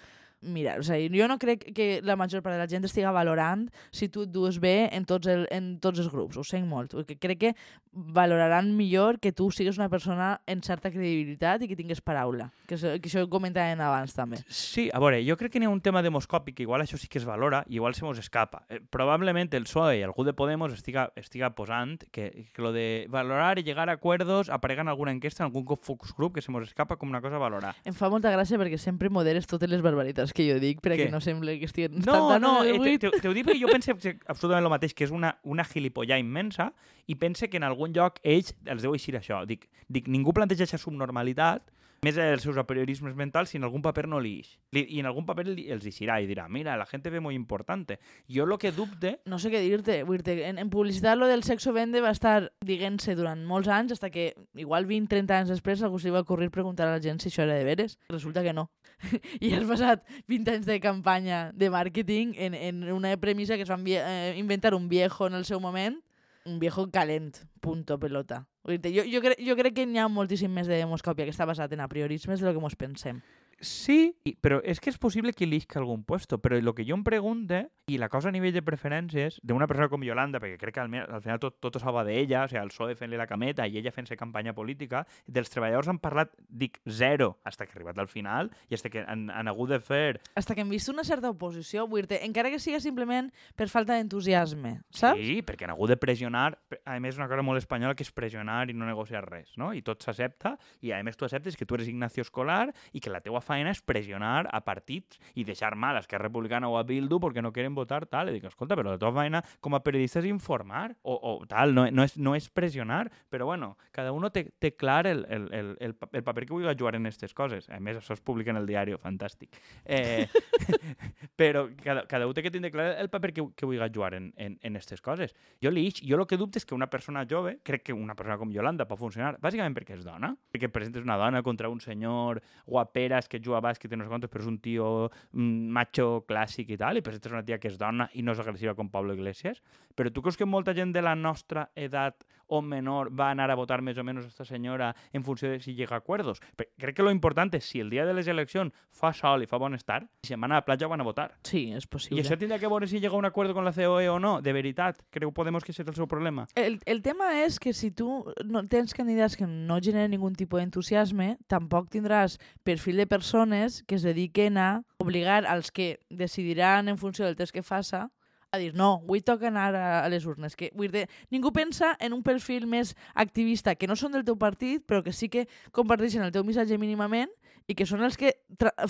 mirar. 0.42 0.80
O 0.80 0.86
sigui, 0.86 1.10
jo 1.18 1.28
no 1.30 1.38
crec 1.38 1.68
que 1.74 2.00
la 2.02 2.16
major 2.16 2.42
part 2.42 2.56
de 2.56 2.60
la 2.62 2.68
gent 2.68 2.84
estiga 2.84 3.12
valorant 3.14 3.68
si 3.90 4.08
tu 4.08 4.26
et 4.26 4.32
dues 4.32 4.58
bé 4.60 4.90
en 4.92 5.06
tots, 5.08 5.30
el, 5.30 5.46
en 5.50 5.78
tots 5.82 6.02
els 6.02 6.10
grups. 6.12 6.36
Ho 6.36 6.44
sent 6.46 6.66
molt. 6.68 6.94
Perquè 6.98 7.18
crec 7.22 7.40
que 7.42 7.54
valoraran 7.92 8.72
millor 8.76 9.20
que 9.20 9.32
tu 9.32 9.50
sigues 9.50 9.76
una 9.78 9.88
persona 9.92 10.40
en 10.46 10.62
certa 10.62 10.90
credibilitat 10.90 11.62
i 11.62 11.68
que 11.68 11.76
tingues 11.76 12.00
paraula. 12.00 12.50
Que, 12.66 12.76
que 12.76 13.10
això 13.10 13.22
ho 13.24 13.30
comentàvem 13.30 13.80
abans 13.84 14.14
també. 14.16 14.40
Sí, 14.48 14.88
a 14.92 15.00
veure, 15.02 15.20
jo 15.26 15.36
crec 15.36 15.52
que 15.52 15.60
n'hi 15.60 15.68
ha 15.68 15.72
un 15.72 15.82
tema 15.84 16.02
demoscòpic 16.02 16.56
que 16.56 16.64
igual 16.64 16.84
això 16.84 16.98
sí 16.98 17.10
que 17.12 17.20
es 17.20 17.28
valora 17.28 17.62
i 17.68 17.76
igual 17.76 17.94
se 17.94 18.04
mos 18.06 18.18
escapa. 18.18 18.64
Eh, 18.68 18.80
probablement 18.80 19.52
el 19.52 19.68
PSOE 19.68 19.98
i 20.00 20.06
algú 20.06 20.24
de 20.24 20.32
Podemos 20.32 20.72
estiga, 20.72 21.10
estiga 21.16 21.52
posant 21.54 22.00
que, 22.10 22.48
que 22.52 22.62
lo 22.64 22.72
de 22.72 23.06
valorar 23.12 23.58
i 23.58 23.66
llegar 23.66 23.90
a 23.90 23.98
acuerdos 23.98 24.48
aparega 24.48 24.82
en 24.82 24.88
alguna 24.88 25.12
enquesta, 25.12 25.44
en 25.44 25.50
algun 25.52 25.76
focus 25.76 26.14
group 26.16 26.34
que 26.34 26.42
se 26.42 26.50
mos 26.50 26.64
escapa 26.64 26.96
com 26.96 27.10
una 27.12 27.20
cosa 27.20 27.36
a 27.36 27.44
valorar. 27.44 27.74
Em 27.84 27.94
fa 27.94 28.08
molta 28.08 28.32
gràcia 28.32 28.58
perquè 28.60 28.80
sempre 28.80 29.12
moderes 29.12 29.46
totes 29.50 29.68
les 29.68 29.84
barbaritats 29.84 30.31
que 30.36 30.46
jo 30.48 30.58
dic 30.62 30.82
perquè 30.84 31.06
Què? 31.06 31.12
no 31.12 31.20
sembla 31.24 31.54
que 31.60 31.68
estiguen 31.68 32.00
No, 32.04 32.38
no, 32.42 32.52
eh, 32.64 32.78
te, 32.78 32.96
te, 33.06 33.20
te 33.22 33.30
ho 33.30 33.34
dic 33.36 33.46
perquè 33.48 33.60
jo 33.62 33.72
penso 33.72 33.94
absolutament 33.94 34.66
el 34.66 34.72
mateix, 34.72 34.94
que 34.94 35.06
és 35.08 35.14
una, 35.14 35.34
una 35.44 35.64
gilipollà 35.68 36.18
immensa 36.20 36.70
i 37.10 37.16
pense 37.18 37.48
que 37.50 37.58
en 37.60 37.66
algun 37.66 37.94
lloc 37.96 38.20
ells 38.22 38.52
els 38.66 38.84
deu 38.84 38.94
eixir 38.94 39.16
això. 39.18 39.42
Dic, 39.48 39.68
dic 39.88 40.08
ningú 40.12 40.34
planteja 40.36 40.66
aquesta 40.66 40.82
subnormalitat 40.84 41.71
més 42.02 42.16
els 42.18 42.42
seus 42.42 42.56
apriorismes 42.58 43.14
mentals 43.14 43.52
si 43.52 43.58
en 43.60 43.64
algun 43.64 43.82
paper 43.82 44.08
no 44.10 44.18
li 44.20 44.32
ix. 44.40 44.56
I 44.74 44.98
en 44.98 45.06
algun 45.06 45.22
paper 45.26 45.44
els 45.54 45.84
eixirà 45.86 46.16
i 46.20 46.26
dirà, 46.26 46.48
mira, 46.50 46.74
la 46.76 46.86
gente 46.86 47.10
ve 47.14 47.20
muy 47.22 47.36
importante. 47.38 48.00
Jo 48.28 48.44
lo 48.44 48.58
que 48.58 48.72
dubte 48.72 49.20
No 49.24 49.38
sé 49.38 49.52
què 49.52 49.60
dir-te. 49.62 50.00
Dir 50.02 50.42
en, 50.48 50.58
en 50.58 50.70
publicitat 50.70 51.16
lo 51.16 51.28
del 51.30 51.44
sexo 51.46 51.72
vende 51.72 52.02
va 52.02 52.10
estar 52.10 52.50
dient-se 52.66 53.14
durant 53.14 53.46
molts 53.46 53.70
anys 53.70 53.94
hasta 53.94 54.10
que 54.10 54.32
igual 54.58 54.88
20-30 54.90 55.30
anys 55.38 55.54
després 55.54 55.82
algú 55.86 56.00
se 56.02 56.10
li 56.10 56.16
va 56.16 56.24
ocorrir 56.26 56.50
preguntar 56.50 56.88
a 56.90 56.96
la 56.96 57.00
gent 57.02 57.22
si 57.22 57.30
això 57.30 57.46
era 57.46 57.54
de 57.54 57.64
veres. 57.70 57.98
Resulta 58.10 58.42
que 58.42 58.52
no. 58.52 58.68
I 59.40 59.54
has 59.54 59.66
passat 59.70 60.02
20 60.26 60.56
anys 60.58 60.66
de 60.66 60.80
campanya 60.82 61.52
de 61.54 61.70
màrqueting 61.70 62.34
en, 62.34 62.54
en 62.58 62.82
una 62.90 63.14
premissa 63.16 63.54
que 63.56 63.62
es 63.62 63.70
vie- 63.86 64.02
eh, 64.02 64.34
inventar 64.38 64.74
un 64.74 64.88
viejo 64.88 65.28
en 65.30 65.34
el 65.38 65.44
seu 65.46 65.60
moment 65.60 66.02
un 66.44 66.58
viejo 66.58 66.90
calent, 66.90 67.36
punto 67.60 67.98
pelota. 67.98 68.46
Jo, 68.64 69.04
jo, 69.06 69.20
cre 69.22 69.36
jo 69.42 69.56
crec 69.58 69.74
que 69.74 69.86
n'hi 69.86 69.98
ha 69.98 70.08
moltíssim 70.10 70.52
més 70.52 70.68
de 70.70 70.78
demoscòpia 70.78 71.26
que 71.26 71.34
està 71.34 71.46
basat 71.48 71.72
en 71.74 71.82
apriorismes 71.82 72.40
de 72.40 72.46
lo 72.46 72.52
que 72.54 72.62
mos 72.62 72.76
pensem. 72.78 73.22
Sí, 73.62 74.16
però 74.42 74.58
és 74.66 74.80
que 74.82 74.90
és 74.90 74.98
possible 74.98 75.32
que 75.32 75.46
elisca 75.46 75.78
algun 75.78 76.02
puesto, 76.02 76.38
però 76.42 76.58
el 76.58 76.72
que 76.74 76.86
jo 76.86 76.96
em 76.98 77.04
pregunte, 77.06 77.68
i 77.86 77.98
la 77.98 78.08
cosa 78.08 78.28
a 78.28 78.32
nivell 78.32 78.54
de 78.54 78.62
preferències, 78.62 79.40
d'una 79.42 79.66
persona 79.66 79.88
com 79.90 80.04
Yolanda, 80.06 80.38
perquè 80.42 80.58
crec 80.60 80.76
que 80.76 80.82
al, 80.84 80.92
al 81.02 81.22
final 81.24 81.40
tot, 81.42 81.56
tot 81.58 81.80
salva 81.82 82.04
d'ella, 82.06 82.44
o 82.44 82.50
sigui, 82.50 82.60
el 82.62 82.70
PSOE 82.70 82.94
fent-li 82.98 83.18
la 83.18 83.26
cameta 83.26 83.66
i 83.66 83.78
ella 83.80 83.90
fent-se 83.94 84.16
campanya 84.18 84.54
política, 84.54 85.02
dels 85.26 85.50
treballadors 85.50 85.90
han 85.90 85.98
parlat, 86.02 86.30
dic, 86.46 86.78
zero, 86.86 87.32
hasta 87.44 87.66
que 87.66 87.74
ha 87.74 87.80
arribat 87.80 87.98
al 87.98 88.10
final, 88.10 88.52
i 88.70 88.78
hasta 88.78 88.90
que 88.92 89.02
han, 89.02 89.26
han 89.34 89.50
hagut 89.50 89.72
de 89.74 89.80
fer... 89.82 90.20
Hasta 90.38 90.54
que 90.54 90.62
hem 90.62 90.70
vist 90.70 90.92
una 90.92 91.02
certa 91.04 91.32
oposició, 91.32 91.88
vull 91.90 92.06
dir 92.06 92.20
encara 92.22 92.52
que 92.54 92.60
siga 92.62 92.78
simplement 92.82 93.32
per 93.58 93.66
falta 93.72 93.96
d'entusiasme, 93.98 94.76
saps? 94.94 95.18
Sí, 95.18 95.40
perquè 95.46 95.66
han 95.66 95.74
hagut 95.74 95.90
de 95.90 95.98
pressionar, 95.98 96.52
a 96.86 96.98
més 97.02 97.18
una 97.18 97.26
cosa 97.30 97.42
molt 97.42 97.58
espanyola 97.58 97.98
que 97.98 98.06
és 98.06 98.14
pressionar 98.14 98.62
i 98.70 98.78
no 98.78 98.86
negociar 98.86 99.24
res, 99.26 99.56
no? 99.58 99.72
I 99.74 99.82
tot 99.82 100.06
s'accepta, 100.06 100.54
i 100.86 100.94
a 100.94 101.02
més 101.02 101.18
tu 101.18 101.26
acceptes 101.26 101.58
que 101.58 101.66
tu 101.66 101.74
eres 101.78 101.90
Ignacio 101.90 102.22
Escolar 102.22 102.70
i 102.92 103.02
que 103.02 103.10
la 103.10 103.22
teua 103.24 103.42
feina 103.42 103.74
és 103.74 103.82
pressionar 103.82 104.46
a 104.46 104.62
partits 104.62 105.18
i 105.34 105.42
deixar 105.48 105.74
mal 105.74 105.98
a 105.98 106.06
Esquerra 106.06 106.28
Republicana 106.28 106.70
o 106.70 106.78
a 106.78 106.86
Bildu 106.86 107.18
perquè 107.22 107.42
no 107.42 107.52
quieren 107.72 107.74
votar 107.74 108.06
tal. 108.06 108.28
I 108.28 108.32
dic, 108.36 108.44
escolta, 108.44 108.76
però 108.76 108.92
la 108.92 108.98
teva 108.98 109.12
feina 109.20 109.42
com 109.60 109.74
a 109.74 109.82
periodista 109.82 110.20
és 110.20 110.28
informar 110.30 110.94
o, 111.02 111.14
o 111.14 111.46
tal, 111.46 111.74
no, 111.74 111.86
no, 111.90 112.04
és, 112.04 112.16
no 112.18 112.34
és 112.36 112.48
pressionar, 112.48 113.10
però 113.30 113.46
bueno, 113.46 113.76
cada 113.92 114.12
un 114.12 114.28
té, 114.30 114.46
té 114.58 114.74
clar 114.76 115.06
el, 115.06 115.24
el, 115.28 115.48
el, 115.52 115.76
el, 115.80 115.96
el 116.12 116.22
paper 116.22 116.46
que 116.46 116.52
vulgui 116.52 116.74
jugar 116.78 116.94
en 116.96 117.06
aquestes 117.06 117.34
coses. 117.34 117.68
A 117.70 117.80
més, 117.80 117.96
això 117.98 118.14
es 118.14 118.20
publica 118.20 118.50
en 118.50 118.60
el 118.60 118.66
diari, 118.66 118.94
fantàstic. 119.00 119.56
Eh, 119.84 120.28
però 121.40 121.68
cada, 121.82 122.06
cada 122.06 122.26
un 122.26 122.34
té 122.34 122.42
que 122.42 122.52
tindre 122.52 122.70
clar 122.72 122.92
el 123.00 123.10
paper 123.10 123.32
que, 123.32 123.46
que 123.56 123.66
vulgui 123.66 123.90
jugar 123.92 124.14
en, 124.14 124.32
en, 124.36 124.58
en 124.62 124.76
aquestes 124.76 125.02
coses. 125.02 125.34
Jo 125.62 125.70
li 125.70 125.88
jo 125.92 126.16
el 126.18 126.26
que 126.26 126.38
dubte 126.38 126.60
és 126.60 126.66
que 126.66 126.76
una 126.76 126.88
persona 126.90 127.24
jove, 127.28 127.58
crec 127.66 127.88
que 127.88 127.96
una 127.96 128.14
persona 128.14 128.38
com 128.38 128.52
Yolanda 128.52 128.86
pot 128.88 129.00
funcionar, 129.00 129.34
bàsicament 129.42 129.74
perquè 129.76 129.96
és 129.98 130.04
dona, 130.06 130.32
perquè 130.52 130.70
presentes 130.72 131.04
una 131.04 131.18
dona 131.20 131.42
contra 131.42 131.70
un 131.72 131.80
senyor 131.82 132.40
guaperas 132.66 133.28
que 133.28 133.40
juga 133.42 133.58
a 133.58 133.64
bàsquet 133.64 133.92
i 133.92 133.98
no 133.98 134.06
sé 134.06 134.12
quantos, 134.12 134.30
però 134.30 134.44
és 134.44 134.50
un 134.50 134.58
tio 134.62 134.88
mm, 135.32 135.72
macho 135.74 136.22
clàssic 136.28 136.72
i 136.72 136.78
tal, 136.80 136.98
i 136.98 137.04
presentes 137.04 137.32
una 137.32 137.44
tia 137.46 137.58
que 137.62 137.70
és 137.70 137.78
dona 137.78 138.08
i 138.18 138.26
no 138.26 138.34
és 138.34 138.42
agressiva 138.42 138.74
com 138.74 138.90
Pablo 138.90 139.14
Iglesias, 139.14 139.62
però 139.94 140.10
tu 140.10 140.24
creus 140.24 140.38
que 140.40 140.48
molta 140.48 140.74
gent 140.74 140.90
de 140.92 141.02
la 141.04 141.14
nostra 141.14 141.68
edat 141.78 142.26
o 142.52 142.60
menor 142.60 143.08
va 143.16 143.30
anar 143.32 143.50
a 143.50 143.56
votar 143.56 143.80
més 143.80 143.96
o 143.96 144.04
menys 144.04 144.26
esta 144.26 144.44
senyora 144.44 144.90
en 145.12 145.24
funció 145.24 145.48
de 145.48 145.60
si 145.62 145.72
llega 145.72 145.96
a 145.96 146.02
acuerdos? 146.02 146.42
Però 146.56 146.68
crec 146.82 146.98
que 146.98 147.06
lo 147.06 147.12
important 147.14 147.54
és 147.56 147.64
si 147.64 147.80
el 147.80 147.88
dia 147.92 148.04
de 148.04 148.12
les 148.12 148.28
eleccions 148.28 148.74
fa 148.90 149.12
sol 149.16 149.44
i 149.44 149.48
fa 149.48 149.60
bon 149.62 149.72
estar, 149.78 150.02
si 150.26 150.34
se'n 150.34 150.42
van 150.42 150.52
a 150.52 150.60
la 150.60 150.66
platja 150.66 150.90
van 150.90 151.00
a 151.00 151.06
votar. 151.06 151.30
Sí, 151.48 151.70
és 151.72 151.86
possible. 151.86 152.18
I 152.18 152.24
això 152.26 152.36
tindrà 152.40 152.58
que 152.60 152.68
veure 152.68 152.88
si 152.90 153.00
llega 153.00 153.14
a 153.16 153.22
un 153.22 153.28
acuerdo 153.28 153.54
con 153.54 153.64
la 153.64 153.72
COE 153.72 154.10
o 154.10 154.18
no, 154.20 154.40
de 154.42 154.52
veritat. 154.52 155.00
Creu 155.10 155.32
Podemos 155.32 155.64
que 155.64 155.72
és 155.72 155.80
el 155.80 155.94
seu 155.94 156.08
problema? 156.08 156.46
El, 156.58 156.80
el 156.84 157.00
tema 157.02 157.30
és 157.40 157.56
que 157.62 157.72
si 157.72 157.90
tu 157.90 158.24
no 158.44 158.66
tens 158.68 158.92
candidats 158.92 159.38
que 159.38 159.48
no 159.48 159.78
generen 159.80 160.12
ningun 160.12 160.36
tipus 160.36 160.60
d'entusiasme, 160.60 161.38
tampoc 161.48 161.88
tindràs 161.94 162.36
perfil 162.66 163.00
de 163.00 163.08
persones 163.08 163.80
que 163.88 163.96
es 163.96 164.04
dediquen 164.04 164.58
a 164.60 164.82
obligar 165.02 165.44
als 165.46 165.70
que 165.74 165.98
decidiran 166.08 166.88
en 166.88 166.98
funció 166.98 167.26
del 167.26 167.36
test 167.36 167.52
que 167.52 167.66
faça 167.66 168.08
a 168.52 168.58
dir, 168.60 168.74
no, 168.76 169.00
avui 169.00 169.22
toca 169.24 169.48
anar 169.48 169.72
a, 169.74 170.04
a 170.04 170.08
les 170.12 170.26
urnes. 170.28 170.54
Que, 170.60 170.68
vull 170.76 170.92
dir, 170.92 171.06
ningú 171.32 171.54
pensa 171.56 171.94
en 172.04 172.12
un 172.12 172.20
perfil 172.22 172.66
més 172.68 172.92
activista, 173.16 173.72
que 173.74 173.88
no 173.88 173.96
són 173.96 174.12
del 174.12 174.26
teu 174.28 174.36
partit, 174.36 174.84
però 174.84 175.00
que 175.02 175.14
sí 175.16 175.30
que 175.32 175.46
comparteixen 175.72 176.20
el 176.26 176.34
teu 176.34 176.44
missatge 176.44 176.76
mínimament 176.76 177.32
i 177.72 177.76
que 177.76 177.86
són 177.88 178.04
els 178.04 178.18
que 178.20 178.34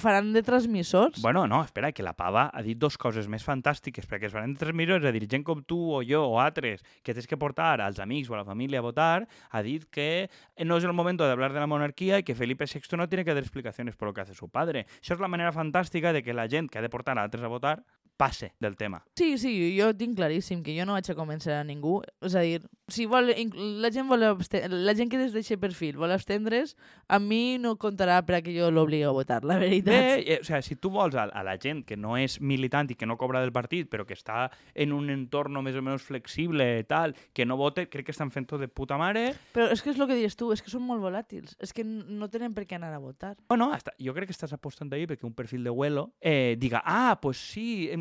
faran 0.00 0.32
de 0.34 0.42
transmissors. 0.42 1.20
Bueno, 1.22 1.44
no, 1.46 1.62
espera, 1.62 1.92
que 1.94 2.02
la 2.02 2.14
pava 2.18 2.48
ha 2.50 2.62
dit 2.66 2.78
dos 2.78 2.98
coses 2.98 3.28
més 3.30 3.44
fantàstiques, 3.46 4.08
perquè 4.10 4.26
es 4.28 4.34
faran 4.34 4.56
de 4.56 4.60
transmissors, 4.60 5.06
a 5.06 5.14
dir, 5.14 5.22
gent 5.30 5.46
com 5.46 5.62
tu 5.62 5.78
o 5.94 6.02
jo 6.06 6.24
o 6.26 6.40
altres, 6.42 6.82
que 7.06 7.14
tens 7.14 7.30
que 7.30 7.38
portar 7.38 7.76
als 7.80 8.02
amics 8.02 8.30
o 8.30 8.36
a 8.36 8.42
la 8.42 8.48
família 8.48 8.82
a 8.82 8.86
votar, 8.86 9.28
ha 9.50 9.62
dit 9.62 9.86
que 9.94 10.28
no 10.66 10.80
és 10.80 10.88
el 10.88 10.96
moment 10.98 11.20
de 11.20 11.30
hablar 11.30 11.52
de 11.54 11.62
la 11.62 11.70
monarquia 11.70 12.18
i 12.18 12.26
que 12.26 12.36
Felipe 12.38 12.66
VI 12.66 12.98
no 12.98 13.08
tiene 13.08 13.24
que 13.24 13.34
dar 13.34 13.42
explicaciones 13.42 13.96
por 13.96 14.08
lo 14.08 14.14
que 14.14 14.22
hace 14.26 14.34
su 14.34 14.48
padre. 14.50 14.86
Això 15.00 15.14
és 15.14 15.22
la 15.22 15.30
manera 15.30 15.54
fantàstica 15.54 16.12
de 16.12 16.24
que 16.26 16.34
la 16.34 16.48
gent 16.50 16.70
que 16.70 16.80
ha 16.80 16.82
de 16.82 16.90
portar 16.90 17.18
a 17.18 17.22
altres 17.22 17.44
a 17.44 17.52
votar 17.52 17.82
passe 18.16 18.52
del 18.60 18.76
tema. 18.76 19.02
Sí, 19.18 19.36
sí, 19.38 19.52
jo 19.78 19.90
tinc 19.98 20.16
claríssim 20.16 20.62
que 20.62 20.76
jo 20.76 20.86
no 20.86 20.94
vaig 20.96 21.08
a 21.10 21.16
convèncer 21.18 21.56
a 21.56 21.64
ningú. 21.66 22.00
És 22.22 22.36
a 22.38 22.44
dir, 22.44 22.62
si 22.92 23.06
vol, 23.06 23.32
la 23.82 23.90
gent, 23.90 24.08
vol 24.08 24.22
la 24.22 24.94
gent 24.94 25.10
que 25.10 25.18
des 25.18 25.32
d'aquest 25.34 25.60
perfil 25.60 25.98
vol 25.98 26.12
abstendre's, 26.14 26.76
a 27.08 27.18
mi 27.18 27.58
no 27.58 27.74
comptarà 27.80 28.20
per 28.26 28.38
a 28.38 28.42
que 28.44 28.54
jo 28.54 28.70
l'obligui 28.70 29.06
a 29.08 29.14
votar, 29.14 29.42
la 29.48 29.58
veritat. 29.60 29.92
Bé, 29.92 30.22
eh, 30.22 30.38
o 30.40 30.44
sea, 30.44 30.62
si 30.62 30.76
tu 30.76 30.92
vols 30.92 31.16
a, 31.16 31.24
a 31.24 31.42
la 31.46 31.56
gent 31.60 31.84
que 31.88 31.96
no 31.96 32.16
és 32.20 32.38
militant 32.40 32.90
i 32.92 32.98
que 32.98 33.08
no 33.08 33.18
cobra 33.18 33.42
del 33.42 33.52
partit, 33.54 33.88
però 33.90 34.06
que 34.06 34.16
està 34.18 34.48
en 34.74 34.94
un 34.94 35.10
entorn 35.12 35.58
més 35.62 35.76
o 35.78 35.82
menys 35.84 36.04
flexible 36.06 36.64
i 36.80 36.86
tal, 36.88 37.16
que 37.32 37.46
no 37.46 37.58
vote, 37.60 37.88
crec 37.90 38.06
que 38.08 38.14
estan 38.14 38.32
fent 38.34 38.48
tot 38.50 38.62
de 38.62 38.68
puta 38.68 38.98
mare. 39.00 39.32
Però 39.54 39.68
és 39.72 39.82
que 39.82 39.92
és 39.92 40.00
el 40.00 40.08
que 40.10 40.18
dius 40.18 40.36
tu, 40.38 40.50
és 40.54 40.62
que 40.62 40.72
són 40.72 40.84
molt 40.86 41.02
volàtils, 41.02 41.56
és 41.62 41.74
que 41.74 41.84
no 41.84 42.28
tenen 42.32 42.54
per 42.54 42.66
què 42.68 42.78
anar 42.78 42.92
a 42.94 43.02
votar. 43.02 43.34
Bueno, 43.48 43.70
hasta, 43.72 43.94
jo 44.02 44.14
crec 44.16 44.30
que 44.30 44.36
estàs 44.36 44.54
apostant 44.54 44.92
ahí 44.92 45.06
perquè 45.08 45.26
un 45.28 45.36
perfil 45.36 45.64
de 45.64 45.74
vuelo 45.74 46.10
eh, 46.20 46.56
diga, 46.58 46.82
ah, 46.84 47.18
pues 47.22 47.38
sí, 47.38 47.88
eh, 47.90 47.96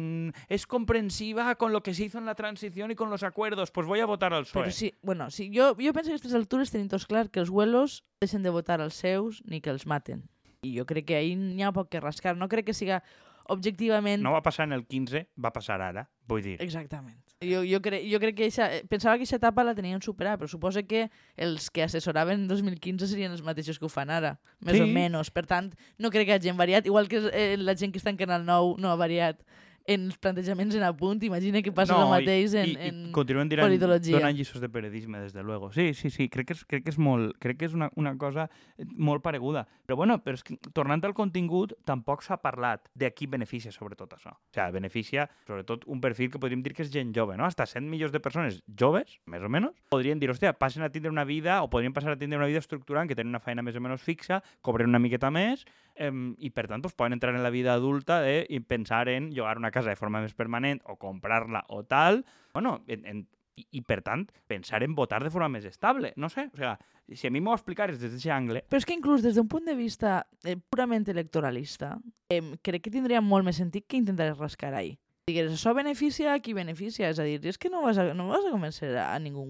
es 0.49 0.65
comprensiva 0.67 1.55
con 1.55 1.71
lo 1.73 1.81
que 1.83 1.93
se 1.93 2.05
hizo 2.05 2.17
en 2.17 2.25
la 2.25 2.35
transición 2.35 2.91
y 2.91 2.95
con 2.95 3.09
los 3.09 3.23
acuerdos, 3.23 3.71
pues 3.71 3.87
voy 3.87 3.99
a 3.99 4.05
votar 4.05 4.33
al 4.33 4.43
PSOE. 4.45 4.63
Però 4.65 4.71
sí, 4.71 4.93
bueno, 5.01 5.29
sí, 5.29 5.51
jo, 5.53 5.75
jo 5.75 5.93
penso 5.93 6.09
que 6.09 6.13
a 6.13 6.19
aquestes 6.19 6.33
altures 6.35 6.71
tenim 6.71 6.87
tots 6.89 7.05
clar 7.07 7.29
que 7.29 7.39
els 7.39 7.49
vuelos 7.49 8.03
deixen 8.21 8.43
de 8.43 8.49
votar 8.49 8.81
als 8.81 8.95
seus 8.95 9.41
ni 9.45 9.61
que 9.61 9.69
els 9.69 9.85
maten. 9.85 10.27
I 10.61 10.75
jo 10.77 10.85
crec 10.85 11.07
que 11.09 11.15
ahir 11.17 11.37
n'hi 11.37 11.63
ha 11.63 11.71
poc 11.73 11.89
que 11.89 11.99
rascar. 11.99 12.35
No 12.37 12.47
crec 12.47 12.67
que 12.67 12.73
siga 12.77 13.01
objectivament... 13.49 14.21
No 14.23 14.31
va 14.31 14.41
passar 14.45 14.67
en 14.67 14.73
el 14.73 14.85
15, 14.85 15.27
va 15.43 15.51
passar 15.51 15.81
ara, 15.81 16.07
vull 16.29 16.43
dir. 16.45 16.57
Exactament. 16.61 17.17
Jo, 17.41 17.63
jo, 17.65 17.79
cre 17.81 18.03
jo 18.05 18.19
crec 18.21 18.35
que 18.37 18.45
eixa, 18.45 18.67
pensava 18.85 19.15
que 19.17 19.23
aquesta 19.23 19.39
etapa 19.41 19.63
la 19.65 19.73
tenien 19.73 20.01
superada, 20.05 20.37
però 20.37 20.47
suposa 20.47 20.83
que 20.85 21.07
els 21.35 21.71
que 21.73 21.81
assessoraven 21.81 22.43
en 22.43 22.47
2015 22.47 23.07
serien 23.09 23.33
els 23.33 23.41
mateixos 23.41 23.79
que 23.81 23.87
ho 23.87 23.89
fan 23.89 24.11
ara, 24.13 24.35
més 24.61 24.77
Sí. 24.77 24.83
o 24.83 24.85
menys. 24.85 25.31
Per 25.33 25.47
tant, 25.49 25.71
no 25.97 26.11
crec 26.13 26.27
que 26.29 26.37
hagin 26.37 26.55
variat, 26.57 26.85
igual 26.85 27.09
que 27.09 27.17
eh, 27.33 27.57
la 27.57 27.73
gent 27.75 27.91
que 27.91 27.97
està 27.97 28.13
en 28.13 28.21
Canal 28.21 28.45
9 28.45 28.77
no 28.77 28.91
ha 28.91 28.95
variat 28.95 29.41
en 29.87 30.05
els 30.07 30.17
plantejaments 30.21 30.75
en 30.77 30.83
apunt, 30.85 31.21
imagina 31.25 31.61
que 31.61 31.71
passa 31.75 31.95
no, 31.95 32.05
el 32.05 32.11
mateix 32.21 32.53
i, 32.53 32.59
en, 32.61 32.71
i, 32.71 32.89
en 32.89 32.99
i 33.09 33.11
continuen 33.15 33.49
dirant, 33.51 33.67
politologia. 33.69 34.19
donant 34.19 34.37
lliços 34.37 34.61
de 34.61 34.69
periodisme, 34.69 35.19
des 35.23 35.33
de 35.33 35.43
luego. 35.43 35.71
Sí, 35.73 35.93
sí, 35.97 36.09
sí, 36.13 36.29
crec 36.29 36.51
que 36.51 36.57
és, 36.57 36.63
crec 36.69 36.85
que 36.85 36.93
és, 36.93 36.99
molt, 37.01 37.35
crec 37.41 37.59
que 37.61 37.69
és 37.69 37.75
una, 37.77 37.89
una 37.99 38.13
cosa 38.21 38.47
eh, 38.77 38.85
molt 38.95 39.23
pareguda. 39.25 39.65
Però 39.87 39.97
bueno, 39.99 40.19
però 40.23 40.37
és 40.37 40.45
que, 40.47 40.57
tornant 40.75 41.03
al 41.07 41.15
contingut, 41.17 41.73
tampoc 41.87 42.25
s'ha 42.25 42.37
parlat 42.43 42.87
de 42.95 43.11
qui 43.15 43.27
beneficia 43.31 43.73
sobretot 43.73 44.15
això. 44.17 44.35
O 44.35 44.53
sigui, 44.53 44.77
beneficia 44.77 45.27
sobretot 45.47 45.87
un 45.91 46.01
perfil 46.03 46.31
que 46.31 46.41
podríem 46.41 46.63
dir 46.65 46.75
que 46.77 46.85
és 46.85 46.93
gent 46.93 47.13
jove, 47.15 47.37
no? 47.37 47.47
Hasta 47.49 47.65
100 47.65 47.89
milions 47.89 48.13
de 48.13 48.21
persones 48.23 48.61
joves, 48.67 49.17
més 49.25 49.43
o 49.43 49.51
menys, 49.51 49.75
podrien 49.91 50.21
dir, 50.21 50.31
hòstia, 50.31 50.53
passen 50.57 50.85
a 50.85 50.91
tindre 50.93 51.11
una 51.11 51.25
vida 51.25 51.61
o 51.65 51.69
podrien 51.69 51.93
passar 51.93 52.13
a 52.13 52.19
tindre 52.19 52.39
una 52.39 52.49
vida 52.49 52.61
estructurant 52.61 53.09
que 53.09 53.17
tenen 53.17 53.33
una 53.33 53.43
feina 53.43 53.65
més 53.65 53.75
o 53.75 53.83
menys 53.83 54.03
fixa, 54.05 54.41
cobren 54.61 54.91
una 54.91 55.01
miqueta 55.01 55.31
més 55.33 55.65
em, 55.95 56.31
i 56.39 56.51
per 56.53 56.67
tant 56.69 56.83
pues, 56.83 56.95
poden 56.97 57.15
entrar 57.17 57.35
en 57.35 57.43
la 57.43 57.51
vida 57.53 57.73
adulta 57.73 58.21
de, 58.23 58.45
i 58.49 58.59
pensar 58.59 59.07
en 59.09 59.31
llogar 59.35 59.57
una 59.57 59.70
casa 59.71 59.91
de 59.91 59.99
forma 59.99 60.21
més 60.23 60.35
permanent 60.37 60.81
o 60.85 60.97
comprar-la 61.01 61.65
o 61.69 61.83
tal, 61.83 62.23
bueno, 62.53 62.79
en, 62.87 63.05
en, 63.05 63.21
i, 63.55 63.65
i 63.79 63.83
per 63.85 64.01
tant 64.05 64.25
pensar 64.47 64.81
en 64.83 64.95
votar 64.95 65.21
de 65.23 65.31
forma 65.33 65.49
més 65.51 65.67
estable, 65.67 66.13
no 66.15 66.29
sé, 66.29 66.47
o 66.53 66.57
sea, 66.57 66.77
si 67.11 67.27
a 67.27 67.31
mi 67.33 67.41
m'ho 67.43 67.53
explicares 67.55 67.99
des 67.99 68.11
d'aquest 68.13 68.33
angle, 68.33 68.63
Però 68.69 68.79
és 68.79 68.87
que 68.87 68.95
inclús 68.95 69.23
des 69.23 69.35
d'un 69.35 69.49
punt 69.51 69.67
de 69.67 69.75
vista 69.75 70.25
eh, 70.45 70.57
purament 70.57 71.07
electoralista, 71.11 71.97
eh, 72.29 72.41
crec 72.61 72.87
que 72.87 72.93
tindria 72.93 73.21
molt 73.21 73.47
més 73.47 73.59
sentit 73.59 73.87
que 73.87 73.99
intentares 73.99 74.39
rascar 74.39 74.73
ahí. 74.73 74.97
Digues, 75.29 75.51
això 75.53 75.75
beneficia 75.77 76.33
a 76.33 76.39
qui 76.41 76.55
beneficia, 76.57 77.11
és 77.13 77.19
a 77.21 77.25
dir, 77.27 77.37
és 77.45 77.59
que 77.61 77.69
no 77.69 77.83
vas 77.83 77.99
a, 78.01 78.07
no 78.17 78.25
vas 78.31 78.45
a 78.47 78.51
convèncer 78.51 78.89
a, 78.97 79.11
a 79.13 79.19
ningú. 79.21 79.45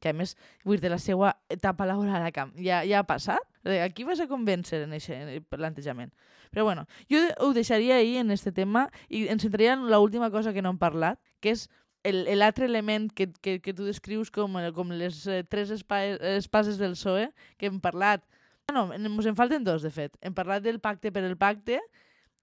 Que 0.00 0.10
a 0.10 0.16
més, 0.16 0.36
vull 0.64 0.80
dir, 0.80 0.90
la 0.90 0.98
seva 0.98 1.36
etapa 1.52 1.86
laboral 1.86 2.24
camp 2.32 2.54
ja, 2.56 2.80
ja 2.88 3.02
ha 3.02 3.06
passat. 3.06 3.51
A 3.64 3.88
qui 3.94 4.04
vas 4.04 4.18
a 4.20 4.26
convèncer 4.26 4.82
en 4.84 4.92
aquest 4.96 5.46
plantejament? 5.48 6.10
Però 6.50 6.64
bueno, 6.66 6.86
jo 7.08 7.20
ho 7.40 7.52
deixaria 7.54 7.96
ahir 7.96 8.18
en 8.20 8.30
este 8.34 8.52
tema 8.52 8.88
i 9.08 9.28
ens 9.28 9.42
centraria 9.46 9.76
en 9.76 9.86
l'última 9.90 10.30
cosa 10.30 10.52
que 10.52 10.62
no 10.62 10.70
hem 10.74 10.78
parlat, 10.78 11.20
que 11.40 11.54
és 11.54 11.68
el- 12.02 12.26
l'altre 12.38 12.66
element 12.66 13.12
que, 13.14 13.30
que, 13.40 13.60
que 13.62 13.72
tu 13.72 13.84
descrius 13.86 14.30
com, 14.34 14.58
el- 14.58 14.72
com 14.74 14.90
les 14.90 15.26
eh, 15.26 15.44
tres 15.44 15.70
espa 15.70 16.02
espases 16.34 16.76
del 16.78 16.96
PSOE, 16.98 17.30
que 17.56 17.66
hem 17.70 17.78
parlat 17.80 18.24
no, 18.72 18.88
ens 18.94 19.26
en 19.26 19.36
falten 19.36 19.64
dos, 19.64 19.82
de 19.82 19.90
fet. 19.90 20.14
Hem 20.22 20.32
parlat 20.34 20.62
del 20.64 20.80
pacte 20.80 21.12
per 21.12 21.22
el 21.28 21.36
pacte, 21.36 21.78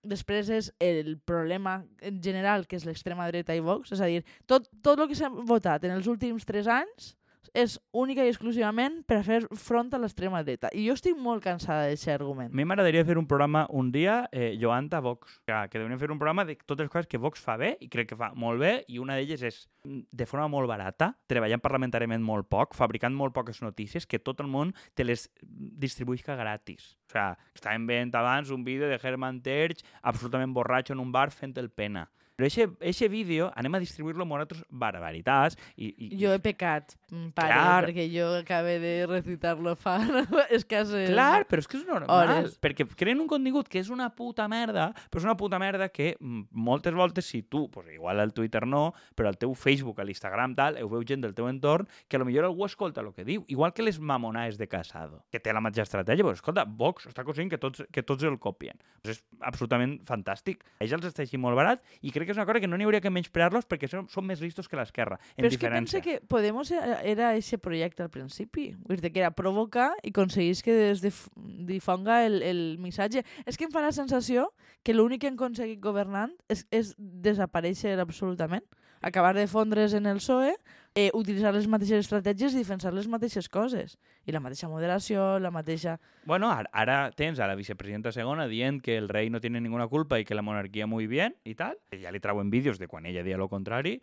després 0.04 0.48
és 0.54 0.72
el 0.80 1.18
problema 1.26 1.84
en 2.06 2.22
general, 2.24 2.68
que 2.68 2.78
és 2.78 2.86
l'extrema 2.86 3.26
dreta 3.28 3.56
i 3.58 3.60
Vox, 3.60 3.92
és 3.92 4.00
a 4.00 4.06
dir, 4.08 4.22
tot, 4.48 4.70
tot 4.86 5.00
el 5.00 5.10
que 5.10 5.18
s'ha 5.18 5.28
votat 5.30 5.84
en 5.84 5.92
els 5.92 6.08
últims 6.08 6.46
tres 6.46 6.68
anys 6.72 7.16
és 7.54 7.80
única 7.92 8.24
i 8.26 8.32
exclusivament 8.32 9.02
per 9.08 9.22
fer 9.26 9.42
front 9.58 9.94
a 9.94 10.00
l'extrema 10.02 10.42
dreta. 10.44 10.72
I 10.74 10.86
jo 10.88 10.96
estic 10.98 11.18
molt 11.18 11.44
cansada 11.44 11.88
d'aquest 11.88 12.12
argument. 12.14 12.52
a 12.52 12.56
mi 12.56 12.66
m'agradaria 12.66 13.06
fer 13.06 13.18
un 13.18 13.28
programa 13.28 13.66
un 13.70 13.92
dia, 13.92 14.28
eh, 14.32 14.58
Joanta 14.60 15.00
Vox, 15.00 15.40
que, 15.46 15.56
que 15.70 15.80
deurien 15.80 16.00
fer 16.00 16.12
un 16.12 16.20
programa 16.20 16.46
de 16.46 16.56
totes 16.56 16.86
les 16.86 16.92
coses 16.92 17.08
que 17.08 17.18
Vox 17.18 17.40
fa 17.40 17.58
bé, 17.58 17.78
i 17.80 17.90
crec 17.90 18.10
que 18.10 18.20
fa 18.20 18.32
molt 18.36 18.60
bé, 18.60 18.84
i 18.88 19.00
una 19.00 19.16
d'elles 19.16 19.42
és 19.42 19.68
de 19.84 20.26
forma 20.26 20.48
molt 20.48 20.68
barata, 20.70 21.14
treballant 21.28 21.62
parlamentàriament 21.64 22.24
molt 22.24 22.50
poc, 22.50 22.76
fabricant 22.76 23.16
molt 23.16 23.34
poques 23.34 23.62
notícies, 23.62 24.06
que 24.06 24.20
tot 24.20 24.42
el 24.44 24.48
món 24.48 24.74
te 24.94 25.06
les 25.06 25.30
distribuïsca 25.42 26.36
gratis. 26.36 26.96
O 27.10 27.16
sea, 27.16 27.34
estàvem 27.56 27.88
veient 27.90 28.16
abans 28.16 28.52
un 28.52 28.64
vídeo 28.64 28.90
de 28.90 29.00
Herman 29.02 29.42
Terch 29.42 29.84
absolutament 30.02 30.54
borratxo 30.54 30.94
en 30.94 31.00
un 31.00 31.12
bar 31.12 31.30
fent 31.32 31.58
el 31.58 31.70
pena. 31.70 32.10
Però 32.40 32.48
eixe 32.48 33.10
vídeo 33.12 33.50
anem 33.60 33.76
a 33.76 33.82
distribuir-lo 33.84 34.24
amb 34.24 34.38
altres 34.38 34.62
barbaritats 34.72 35.58
i, 35.76 35.90
i, 35.92 36.08
Jo 36.22 36.32
he 36.32 36.40
pecat, 36.40 36.96
mm, 37.12 37.34
pare, 37.36 37.52
Clar. 37.52 37.82
perquè 37.90 38.06
jo 38.14 38.30
acabé 38.38 38.78
de 38.80 38.94
recitar-lo 39.10 39.76
fa 39.76 39.98
escasses... 40.56 41.10
Clar, 41.12 41.44
però 41.50 41.60
és 41.60 41.68
que 41.68 41.80
és 41.82 41.84
normal, 41.88 42.32
hores. 42.32 42.56
perquè 42.64 42.88
creen 42.96 43.20
un 43.20 43.28
contingut 43.28 43.68
que 43.68 43.82
és 43.84 43.90
una 43.92 44.08
puta 44.16 44.48
merda, 44.48 44.90
però 45.12 45.20
és 45.20 45.28
una 45.28 45.36
puta 45.36 45.60
merda 45.60 45.90
que 45.92 46.14
mm, 46.16 46.48
moltes 46.56 46.96
voltes 46.96 47.28
si 47.28 47.42
tu, 47.44 47.66
pues 47.74 47.92
igual 47.92 48.24
al 48.24 48.32
Twitter 48.32 48.64
no, 48.64 48.94
però 49.20 49.34
al 49.34 49.38
teu 49.42 49.52
Facebook, 49.54 50.00
a 50.00 50.08
l'Instagram, 50.08 50.56
tal, 50.56 50.80
ho 50.80 50.90
veu 50.96 51.04
gent 51.04 51.28
del 51.28 51.36
teu 51.36 51.50
entorn, 51.52 51.90
que 52.08 52.16
a 52.16 52.24
lo 52.24 52.30
millor 52.30 52.48
algú 52.48 52.64
escolta 52.70 53.04
el 53.04 53.12
que 53.12 53.28
diu, 53.28 53.44
igual 53.52 53.76
que 53.76 53.84
les 53.84 54.00
mamonaes 54.00 54.58
de 54.58 54.70
Casado, 54.72 55.26
que 55.28 55.44
té 55.44 55.52
la 55.52 55.60
mateixa 55.60 55.90
estratègia, 55.90 56.24
però 56.24 56.40
escolta, 56.40 56.64
Vox 56.64 57.10
està 57.12 57.28
aconseguint 57.28 57.52
que 57.52 57.60
tots, 57.60 57.84
que 57.92 58.06
tots 58.08 58.24
el 58.24 58.40
copien. 58.40 58.80
Pues 59.04 59.18
és 59.18 59.24
absolutament 59.44 59.98
fantàstic. 60.08 60.64
A 60.80 60.86
ells 60.86 60.96
els 60.96 61.10
està 61.12 61.26
així 61.26 61.40
molt 61.42 61.60
barat 61.60 61.84
i 62.00 62.14
crec 62.16 62.29
que 62.30 62.34
que 62.34 62.36
és 62.36 62.38
una 62.38 62.46
cosa 62.46 62.60
que 62.62 62.68
no 62.70 62.78
n'hi 62.78 62.86
hauria 62.86 63.02
que 63.02 63.10
menysprear-los 63.10 63.66
perquè 63.66 63.88
són, 63.90 64.06
són 64.12 64.28
més 64.30 64.42
listos 64.44 64.70
que 64.70 64.78
l'esquerra, 64.78 65.18
en 65.34 65.42
Però 65.42 65.50
és 65.50 65.56
que 65.58 65.66
diferència. 65.66 65.98
pensa 65.98 66.02
que 66.06 66.28
Podemos 66.30 66.70
era 66.70 67.00
era 67.02 67.32
ese 67.36 67.58
projecte 67.58 68.04
al 68.04 68.12
principi. 68.14 68.76
Que 68.86 69.10
era 69.16 69.32
provocar 69.32 69.90
i 70.04 70.12
aconseguís 70.14 70.62
que 70.62 70.92
es 70.92 71.02
dif 71.02 71.28
difonga 71.36 72.26
el, 72.28 72.44
el 72.44 72.62
missatge. 72.78 73.24
És 73.50 73.58
que 73.58 73.66
em 73.66 73.74
fa 73.74 73.82
la 73.82 73.92
sensació 73.96 74.52
que 74.84 74.94
l'únic 74.94 75.24
que 75.24 75.32
han 75.32 75.40
aconseguit 75.40 75.82
governant 75.82 76.36
és, 76.48 76.68
és 76.70 76.94
desaparèixer 77.00 77.98
absolutament. 78.00 78.66
Acabar 79.02 79.36
de 79.36 79.48
fondre's 79.48 79.94
en 79.94 80.06
el 80.06 80.18
PSOE, 80.18 80.56
eh, 80.96 81.10
utilitzar 81.14 81.54
les 81.56 81.68
mateixes 81.72 82.04
estratègies 82.04 82.56
i 82.56 82.64
defensar 82.64 82.94
les 82.94 83.08
mateixes 83.08 83.48
coses. 83.50 83.98
I 84.26 84.36
la 84.36 84.42
mateixa 84.44 84.68
moderació, 84.68 85.40
la 85.40 85.52
mateixa... 85.52 86.00
Bueno, 86.26 86.52
ara, 86.52 86.70
ara 86.74 86.98
tens 87.16 87.40
a 87.40 87.48
la 87.48 87.56
vicepresidenta 87.56 88.12
segona 88.12 88.50
dient 88.52 88.82
que 88.84 88.98
el 88.98 89.08
rei 89.08 89.30
no 89.30 89.40
tiene 89.40 89.62
ninguna 89.62 89.88
culpa 89.88 90.20
i 90.20 90.26
que 90.26 90.36
la 90.36 90.44
monarquia 90.44 90.88
muy 90.88 91.08
bien 91.08 91.38
i 91.46 91.56
tal. 91.56 91.80
Ja 91.96 92.12
li 92.12 92.20
trauen 92.20 92.50
vídeos 92.50 92.80
de 92.80 92.88
quan 92.88 93.06
ella 93.06 93.24
dia 93.24 93.38
lo 93.38 93.48
contrari 93.48 94.02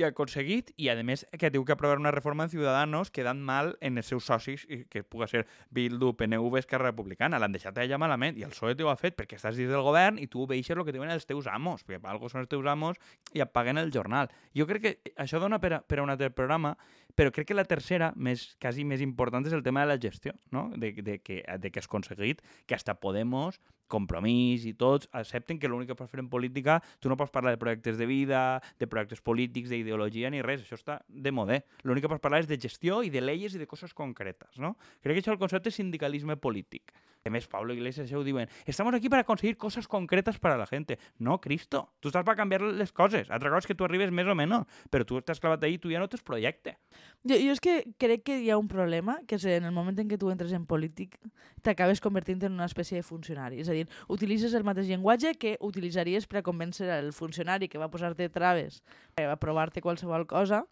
que 0.00 0.06
ha 0.08 0.12
aconseguit 0.14 0.70
i, 0.80 0.88
a 0.88 0.96
més, 1.04 1.26
que 1.36 1.50
diu 1.52 1.64
que 1.68 1.74
aprovar 1.74 2.00
una 2.00 2.12
reforma 2.14 2.46
en 2.46 2.52
Ciudadanos 2.52 3.10
quedant 3.12 3.40
mal 3.44 3.74
en 3.84 4.00
els 4.00 4.08
seus 4.08 4.24
socis, 4.24 4.64
que 4.88 5.02
puga 5.04 5.28
ser 5.28 5.44
Bildu, 5.76 6.14
PNV, 6.16 6.62
Esquerra 6.62 6.88
Republicana. 6.88 7.38
L'han 7.42 7.52
deixat 7.52 7.76
allà 7.78 7.98
malament 8.00 8.38
i 8.40 8.46
el 8.46 8.54
PSOE 8.54 8.78
t'ho 8.78 8.88
ha 8.88 8.96
fet 8.96 9.18
perquè 9.18 9.36
estàs 9.36 9.58
dins 9.60 9.68
del 9.72 9.84
govern 9.84 10.18
i 10.18 10.28
tu 10.32 10.46
obeixes 10.46 10.76
el 10.76 10.86
que 10.86 10.94
diuen 10.96 11.12
els 11.12 11.28
teus 11.28 11.50
amos, 11.52 11.84
perquè 11.84 12.00
per 12.00 12.16
són 12.32 12.44
els 12.44 12.50
teus 12.50 12.66
amos 12.70 12.96
i 13.36 13.44
et 13.44 13.52
paguen 13.52 13.78
el 13.78 13.92
jornal. 13.92 14.30
Jo 14.56 14.66
crec 14.70 14.86
que 14.86 15.14
això 15.20 15.42
dona 15.42 15.60
per 15.60 15.74
a, 15.76 15.82
per 15.84 16.00
a 16.00 16.06
un 16.06 16.14
altre 16.14 16.30
programa, 16.32 16.76
però 17.14 17.34
crec 17.34 17.50
que 17.50 17.58
la 17.58 17.66
tercera, 17.68 18.14
més, 18.16 18.54
quasi 18.62 18.86
més 18.88 19.04
important, 19.04 19.44
és 19.44 19.56
el 19.56 19.64
tema 19.66 19.84
de 19.84 19.92
la 19.92 19.98
gestió, 20.00 20.32
no? 20.50 20.70
de, 20.76 20.94
de, 21.02 21.18
que, 21.20 21.42
de 21.44 21.70
que 21.70 21.82
has 21.82 21.90
aconseguit 21.90 22.40
que 22.66 22.74
hasta 22.74 22.96
Podemos 23.00 23.60
compromís 23.90 24.64
i 24.68 24.74
tots 24.78 25.10
accepten 25.12 25.58
que 25.60 25.68
l'únic 25.68 25.90
que 25.90 25.98
pots 25.98 26.12
fer 26.12 26.22
en 26.22 26.30
política, 26.32 26.78
tu 27.02 27.10
no 27.10 27.18
pots 27.20 27.34
parlar 27.34 27.52
de 27.54 27.60
projectes 27.60 27.98
de 27.98 28.08
vida, 28.08 28.62
de 28.80 28.88
projectes 28.90 29.20
polítics, 29.20 29.70
d'ideologia 29.72 30.30
ni 30.32 30.42
res, 30.46 30.64
això 30.64 30.78
està 30.78 31.00
de 31.08 31.34
modè. 31.34 31.60
L'únic 31.84 32.06
que 32.06 32.12
pots 32.14 32.24
parlar 32.24 32.44
és 32.44 32.50
de 32.50 32.60
gestió 32.60 33.02
i 33.04 33.12
de 33.12 33.22
lleis 33.24 33.54
i 33.56 33.62
de 33.62 33.68
coses 33.70 33.94
concretes, 33.96 34.56
no? 34.62 34.76
Crec 35.02 35.18
que 35.18 35.24
això 35.24 35.34
és 35.34 35.36
el 35.36 35.42
concepte 35.42 35.70
de 35.70 35.76
sindicalisme 35.76 36.38
polític. 36.40 36.94
A 37.22 37.28
més, 37.28 37.44
Pablo 37.46 37.74
Iglesias 37.74 38.10
ho 38.16 38.22
diuen, 38.24 38.48
estamos 38.64 38.94
aquí 38.94 39.10
para 39.10 39.24
conseguir 39.24 39.58
cosas 39.58 39.86
concretas 39.86 40.38
para 40.38 40.56
la 40.56 40.66
gente. 40.66 40.98
No, 41.18 41.38
Cristo, 41.38 41.92
tu 42.00 42.08
estàs 42.08 42.24
per 42.24 42.32
canviar 42.38 42.62
les 42.64 42.94
coses. 42.96 43.28
Altra 43.28 43.50
cosa 43.52 43.66
és 43.66 43.68
que 43.68 43.76
tu 43.76 43.84
arribes 43.84 44.08
més 44.08 44.24
o 44.24 44.32
menys, 44.34 44.64
però 44.88 45.04
tu 45.04 45.18
estàs 45.20 45.36
clavat 45.36 45.66
ahí, 45.68 45.76
tu 45.76 45.92
ja 45.92 46.00
no 46.00 46.08
tens 46.08 46.24
projecte. 46.24 46.78
Jo, 47.20 47.36
jo 47.36 47.52
és 47.52 47.60
que 47.60 47.74
crec 48.00 48.24
que 48.24 48.38
hi 48.40 48.48
ha 48.48 48.56
un 48.56 48.70
problema, 48.72 49.18
que 49.28 49.36
és 49.36 49.44
en 49.52 49.68
el 49.68 49.76
moment 49.76 50.00
en 50.00 50.08
què 50.08 50.16
tu 50.16 50.32
entres 50.32 50.56
en 50.56 50.64
polític, 50.64 51.18
t'acabes 51.60 52.00
convertint 52.00 52.40
en 52.48 52.56
una 52.56 52.70
espècie 52.70 52.96
de 52.96 53.04
funcionari. 53.04 53.60
És 53.60 53.68
a 53.68 53.76
dir, 53.76 53.84
utilitzes 54.08 54.56
el 54.56 54.64
mateix 54.64 54.88
llenguatge 54.88 55.36
que 55.36 55.58
utilitzaries 55.60 56.24
per 56.24 56.40
a 56.40 56.46
convèncer 56.46 56.88
el 56.96 57.12
funcionari 57.12 57.68
que 57.68 57.78
va 57.82 57.92
posar-te 57.92 58.30
traves 58.32 58.80
per 59.12 59.28
aprovar-te 59.28 59.84
qualsevol 59.84 60.24
cosa 60.24 60.64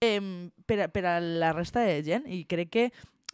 eh, 0.00 0.48
per, 0.64 0.80
a, 0.80 0.88
per 0.88 1.04
a 1.04 1.20
la 1.20 1.52
resta 1.52 1.84
de 1.84 2.00
gent. 2.08 2.24
I 2.24 2.46
crec 2.48 2.72
que 2.72 2.90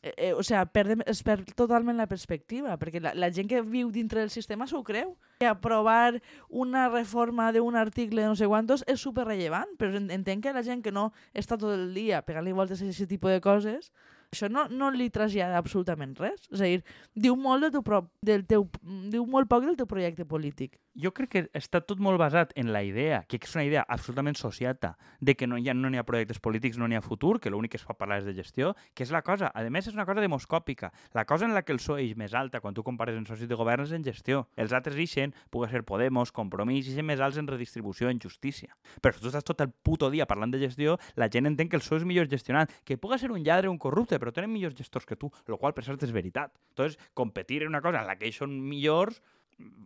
eh, 0.07 0.15
eh, 0.29 0.33
o 0.33 0.43
sea, 0.47 0.65
perdem, 0.67 1.03
es 1.07 1.23
perd 1.27 1.51
totalment 1.59 1.97
la 1.99 2.07
perspectiva, 2.07 2.77
perquè 2.79 3.01
la, 3.03 3.13
la 3.15 3.31
gent 3.35 3.49
que 3.51 3.61
viu 3.63 3.91
dintre 3.91 4.21
del 4.23 4.31
sistema 4.31 4.67
s'ho 4.71 4.83
creu. 4.87 5.17
Que 5.41 5.47
aprovar 5.51 6.21
una 6.49 6.89
reforma 6.89 7.51
d'un 7.53 7.77
article 7.77 8.23
de 8.23 8.29
no 8.31 8.37
sé 8.39 8.47
quantos 8.49 8.85
és 8.87 9.01
super 9.01 9.27
rellevant, 9.27 9.75
però 9.79 9.97
en- 9.99 10.11
entenc 10.15 10.45
que 10.47 10.53
la 10.57 10.63
gent 10.67 10.83
que 10.85 10.93
no 10.95 11.11
està 11.35 11.59
tot 11.59 11.75
el 11.75 11.93
dia 11.95 12.23
pegant-li 12.23 12.53
voltes 12.57 12.81
a 12.83 12.87
aquest 12.89 13.09
tipus 13.11 13.31
de 13.35 13.41
coses, 13.45 13.93
això 14.33 14.49
no, 14.51 14.69
no 14.69 14.91
li 14.91 15.11
trasllada 15.11 15.59
absolutament 15.59 16.17
res. 16.19 16.49
És 16.51 16.61
a 16.61 16.65
dir, 16.71 16.83
diu 17.15 17.37
molt 17.37 17.63
del 17.67 17.73
teu, 17.77 17.83
prop, 17.83 18.09
del 18.23 18.47
teu, 18.47 18.69
diu 19.13 19.27
molt 19.27 19.49
poc 19.49 19.65
del 19.67 19.77
teu 19.77 19.87
projecte 19.87 20.25
polític. 20.25 20.79
Jo 20.97 21.13
crec 21.13 21.31
que 21.31 21.43
està 21.57 21.83
tot 21.85 22.01
molt 22.03 22.19
basat 22.21 22.53
en 22.57 22.73
la 22.73 22.83
idea, 22.85 23.23
que 23.29 23.39
és 23.41 23.55
una 23.55 23.65
idea 23.67 23.85
absolutament 23.89 24.37
sociata, 24.39 24.97
de 25.21 25.37
que 25.37 25.47
no 25.47 25.59
hi 25.59 25.69
ha, 25.69 25.75
no 25.75 25.91
hi 25.93 26.01
ha 26.01 26.07
projectes 26.09 26.41
polítics, 26.41 26.79
no 26.81 26.89
n'hi 26.89 26.97
ha 26.97 27.05
futur, 27.05 27.37
que 27.41 27.53
l'únic 27.53 27.75
que 27.75 27.81
es 27.81 27.85
pot 27.87 27.99
parlar 27.99 28.21
és 28.23 28.27
de 28.29 28.35
gestió, 28.37 28.75
que 28.95 29.05
és 29.05 29.13
la 29.13 29.23
cosa, 29.27 29.51
a 29.53 29.65
més 29.71 29.87
és 29.87 29.95
una 29.95 30.07
cosa 30.09 30.25
demoscòpica. 30.25 30.93
La 31.15 31.27
cosa 31.29 31.45
en 31.45 31.55
la 31.55 31.63
que 31.63 31.75
el 31.75 31.81
PSOE 31.83 32.07
és 32.07 32.17
més 32.17 32.35
alta 32.35 32.61
quan 32.65 32.75
tu 32.75 32.85
compares 32.87 33.17
en 33.19 33.27
socis 33.29 33.49
de 33.49 33.59
govern 33.59 33.85
és 33.85 33.93
en 33.93 34.05
gestió. 34.07 34.47
Els 34.57 34.73
altres 34.73 34.97
ixen, 34.97 35.35
pugui 35.51 35.69
ser 35.71 35.85
Podemos, 35.87 36.33
Compromís, 36.33 36.89
ixen 36.89 37.07
més 37.07 37.21
alts 37.21 37.39
en 37.41 37.49
redistribució, 37.51 38.09
en 38.11 38.21
justícia. 38.23 38.75
Però 39.03 39.15
si 39.15 39.23
tu 39.23 39.31
estàs 39.31 39.45
tot 39.45 39.61
el 39.61 39.71
puto 39.71 40.11
dia 40.11 40.27
parlant 40.27 40.55
de 40.55 40.63
gestió, 40.63 40.97
la 41.17 41.29
gent 41.33 41.47
entén 41.51 41.69
que 41.69 41.77
el 41.77 41.85
PSOE 41.85 42.01
és 42.03 42.09
millor 42.09 42.31
gestionant, 42.33 42.73
que 42.85 42.99
puga 42.99 43.19
ser 43.21 43.33
un 43.33 43.45
lladre 43.45 43.69
un 43.69 43.79
corrupte, 43.79 44.19
però 44.19 44.33
tenen 44.33 44.53
millors 44.53 44.77
gestors 44.79 45.07
que 45.07 45.17
tu, 45.17 45.31
el 45.47 45.61
qual 45.61 45.77
per 45.77 45.85
cert 45.85 46.03
és 46.03 46.13
veritat. 46.15 46.55
Entonces, 46.73 46.99
competir 47.15 47.63
en 47.63 47.75
una 47.75 47.83
cosa 47.85 48.01
en 48.01 48.09
la 48.09 48.17
que 48.17 48.29
ells 48.29 48.41
són 48.43 48.57
millors, 48.57 49.21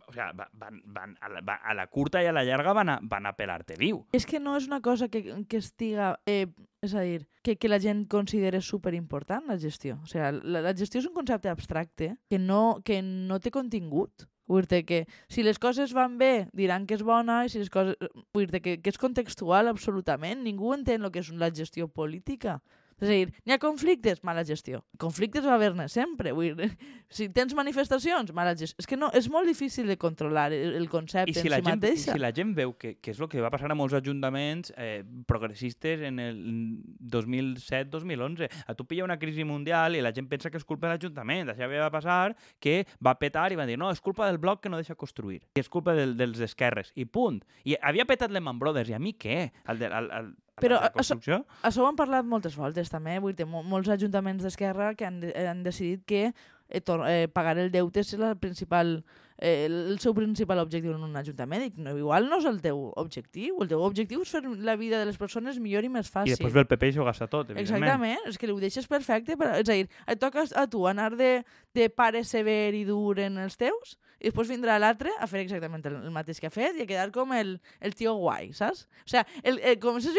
o 0.07 0.13
sea, 0.13 0.31
va- 0.33 0.49
van, 0.53 0.81
van, 0.85 1.15
a, 1.21 1.29
la, 1.29 1.41
a 1.63 1.73
la 1.73 1.87
curta 1.87 2.21
i 2.23 2.27
a 2.27 2.33
la 2.35 2.43
llarga 2.43 2.73
van 2.73 2.89
a, 2.89 2.99
van 3.01 3.25
a 3.25 3.33
pelar-te 3.37 3.77
viu. 3.79 4.01
És 4.11 4.25
que 4.25 4.39
no 4.39 4.57
és 4.57 4.67
una 4.67 4.81
cosa 4.81 5.07
que, 5.07 5.23
que 5.47 5.57
estiga... 5.61 6.17
Eh, 6.25 6.47
és 6.81 6.95
a 6.97 7.03
dir, 7.05 7.27
que, 7.45 7.55
que 7.61 7.69
la 7.69 7.77
gent 7.79 8.07
considera 8.09 8.59
superimportant, 8.61 9.45
la 9.47 9.57
gestió. 9.61 9.99
O 10.01 10.07
sigui, 10.09 10.41
la, 10.49 10.63
la 10.65 10.73
gestió 10.75 10.99
és 10.99 11.05
un 11.07 11.13
concepte 11.13 11.49
abstracte 11.51 12.15
que 12.29 12.39
no, 12.41 12.81
que 12.83 13.01
no 13.05 13.37
té 13.39 13.51
contingut. 13.53 14.25
Vull 14.49 14.65
dir 14.67 14.81
que 14.83 15.03
si 15.31 15.45
les 15.45 15.59
coses 15.61 15.93
van 15.95 16.17
bé, 16.19 16.49
diran 16.57 16.87
que 16.89 16.97
és 16.97 17.03
bona, 17.07 17.45
i 17.45 17.53
si 17.53 17.61
les 17.61 17.69
coses... 17.71 17.95
Vull 18.33 18.49
dir 18.51 18.59
que, 18.65 18.73
que 18.81 18.91
és 18.91 18.97
contextual 18.99 19.69
absolutament. 19.71 20.41
Ningú 20.43 20.73
entén 20.75 21.05
el 21.05 21.11
que 21.13 21.21
és 21.23 21.29
la 21.31 21.51
gestió 21.55 21.87
política. 21.87 22.57
És 23.01 23.09
a 23.09 23.15
dir, 23.15 23.31
n'hi 23.45 23.55
ha 23.55 23.57
conflictes? 23.61 24.21
Mala 24.27 24.43
gestió. 24.45 24.83
Conflictes 25.01 25.45
va 25.47 25.55
haver-ne 25.57 25.87
sempre. 25.89 26.31
Vull 26.37 26.53
dir, 26.59 26.69
si 27.17 27.27
tens 27.33 27.55
manifestacions? 27.57 28.29
Mala 28.37 28.53
gestió. 28.53 28.77
És 28.83 28.89
que 28.89 28.99
no, 28.99 29.09
és 29.17 29.27
molt 29.33 29.49
difícil 29.49 29.89
de 29.89 29.97
controlar 29.97 30.51
el, 30.53 30.85
concepte 30.91 31.33
I 31.33 31.35
si, 31.35 31.47
en 31.47 31.55
la 31.55 31.59
si 31.59 31.65
gent, 31.65 31.71
i 31.71 31.81
mateixa. 31.81 32.13
si 32.13 32.21
la 32.21 32.31
gent 32.35 32.53
veu 32.57 32.75
que, 32.77 32.93
que 33.01 33.15
és 33.15 33.21
el 33.21 33.29
que 33.31 33.41
va 33.41 33.49
passar 33.53 33.71
a 33.73 33.77
molts 33.77 33.97
ajuntaments 33.97 34.73
eh, 34.77 35.01
progressistes 35.27 36.05
en 36.05 36.21
el 36.21 36.37
2007-2011, 37.01 38.51
a 38.67 38.77
tu 38.77 38.85
pilla 38.85 39.07
una 39.07 39.17
crisi 39.17 39.45
mundial 39.47 39.97
i 39.97 40.03
la 40.05 40.13
gent 40.13 40.29
pensa 40.29 40.53
que 40.53 40.61
és 40.61 40.67
culpa 40.67 40.87
de 40.87 40.93
l'Ajuntament. 40.93 41.55
Això 41.55 41.69
va 41.71 41.89
passar 41.93 42.35
que 42.61 42.83
va 43.01 43.15
petar 43.17 43.49
i 43.51 43.57
van 43.57 43.69
dir 43.71 43.79
no, 43.81 43.89
és 43.89 44.03
culpa 44.03 44.29
del 44.29 44.37
bloc 44.37 44.61
que 44.61 44.69
no 44.69 44.77
deixa 44.77 44.93
construir. 44.99 45.41
I 45.57 45.65
és 45.65 45.71
culpa 45.73 45.97
del, 45.97 46.13
dels 46.19 46.39
esquerres. 46.45 46.93
I 46.93 47.09
punt. 47.09 47.41
I 47.65 47.79
havia 47.81 48.05
petat 48.05 48.29
Lehman 48.29 48.61
Brothers. 48.61 48.93
I 48.93 48.99
a 48.99 49.01
mi 49.01 49.15
què? 49.17 49.47
El 49.71 49.81
de, 49.81 49.89
el, 49.89 50.11
el, 50.19 50.31
Però 50.59 50.77
això-? 50.99 51.15
Això 51.63 51.81
ho 51.83 51.87
han 51.87 51.95
parlat 51.95 52.25
moltes 52.27 52.55
voltes 52.59 52.89
també, 52.91 53.19
vull 53.23 53.33
dir, 53.35 53.45
mo- 53.47 53.63
molts 53.63 53.89
ajuntaments 53.89 54.43
d'Esquerra 54.43 54.93
que 54.95 55.05
han, 55.07 55.19
de, 55.23 55.31
han 55.47 55.63
decidit 55.63 56.03
que 56.05 56.25
eh, 56.27 56.81
eh, 57.07 57.27
pagar 57.31 57.57
el 57.57 57.71
deute 57.71 57.99
és 58.03 58.13
la 58.19 58.35
principal, 58.35 59.03
eh, 59.41 59.65
el 59.65 59.99
seu 59.99 60.13
principal 60.15 60.61
objectiu 60.61 60.93
en 60.93 61.03
un 61.03 61.17
ajuntament. 61.17 61.65
I 61.67 61.83
no, 61.83 61.95
igual 61.97 62.29
no 62.29 62.39
és 62.39 62.47
el 62.47 62.61
teu 62.63 62.85
objectiu, 63.01 63.57
el 63.65 63.71
teu 63.71 63.81
objectiu 63.83 64.21
és 64.23 64.31
fer 64.37 64.43
la 64.45 64.77
vida 64.79 65.01
de 65.01 65.09
les 65.09 65.17
persones 65.19 65.59
millor 65.59 65.83
i 65.83 65.91
més 65.91 66.07
I 66.07 66.15
fàcil. 66.15 66.37
després 66.37 66.53
ve 66.53 66.63
el 66.63 66.69
PP 66.69 66.91
i 66.91 66.95
s'ho 66.95 67.07
gasta 67.07 67.27
tot, 67.27 67.49
evidentment. 67.49 67.81
Exactament, 67.81 68.29
és 68.29 68.37
que 68.37 68.51
ho 68.53 68.59
deixes 68.61 68.87
perfecte. 68.87 69.35
Per, 69.35 69.49
és 69.57 69.67
a 69.67 69.79
dir, 69.81 69.89
et 70.07 70.21
toca 70.21 70.45
a 70.45 70.67
tu 70.69 70.85
anar 70.87 71.11
de, 71.17 71.33
de 71.73 71.89
pare 71.89 72.23
sever 72.23 72.75
i 72.77 72.85
dur 72.85 73.19
en 73.19 73.41
els 73.41 73.57
teus 73.59 73.97
i 74.21 74.29
després 74.29 74.51
vindrà 74.51 74.75
l'altre 74.77 75.09
a 75.17 75.25
fer 75.29 75.41
exactament 75.41 75.85
el, 75.89 75.95
el 76.05 76.13
mateix 76.13 76.37
que 76.39 76.49
ha 76.51 76.53
fet 76.53 76.77
i 76.77 76.83
a 76.83 76.89
quedar 76.89 77.07
com 77.13 77.33
el, 77.33 77.55
el 77.81 77.95
tio 77.97 78.13
guai, 78.19 78.51
saps? 78.53 78.83
O 79.01 79.09
sigui, 79.09 79.41
el, 79.49 79.57
el, 79.71 79.79
com 79.81 79.97
si 80.03 80.11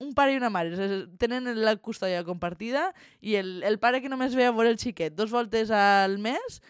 un 0.00 0.14
pare 0.16 0.32
i 0.32 0.40
una 0.40 0.48
mare 0.52 0.88
tenen 1.20 1.52
la 1.60 1.76
custòdia 1.76 2.24
compartida 2.24 2.88
i 3.20 3.36
el, 3.36 3.58
el 3.68 3.76
pare 3.82 4.00
que 4.00 4.12
només 4.12 4.36
ve 4.38 4.48
a 4.48 4.54
veure 4.56 4.72
el 4.72 4.80
xiquet 4.80 5.16
dos 5.16 5.34
voltes 5.34 5.70
al 5.74 6.16
mes 6.22 6.62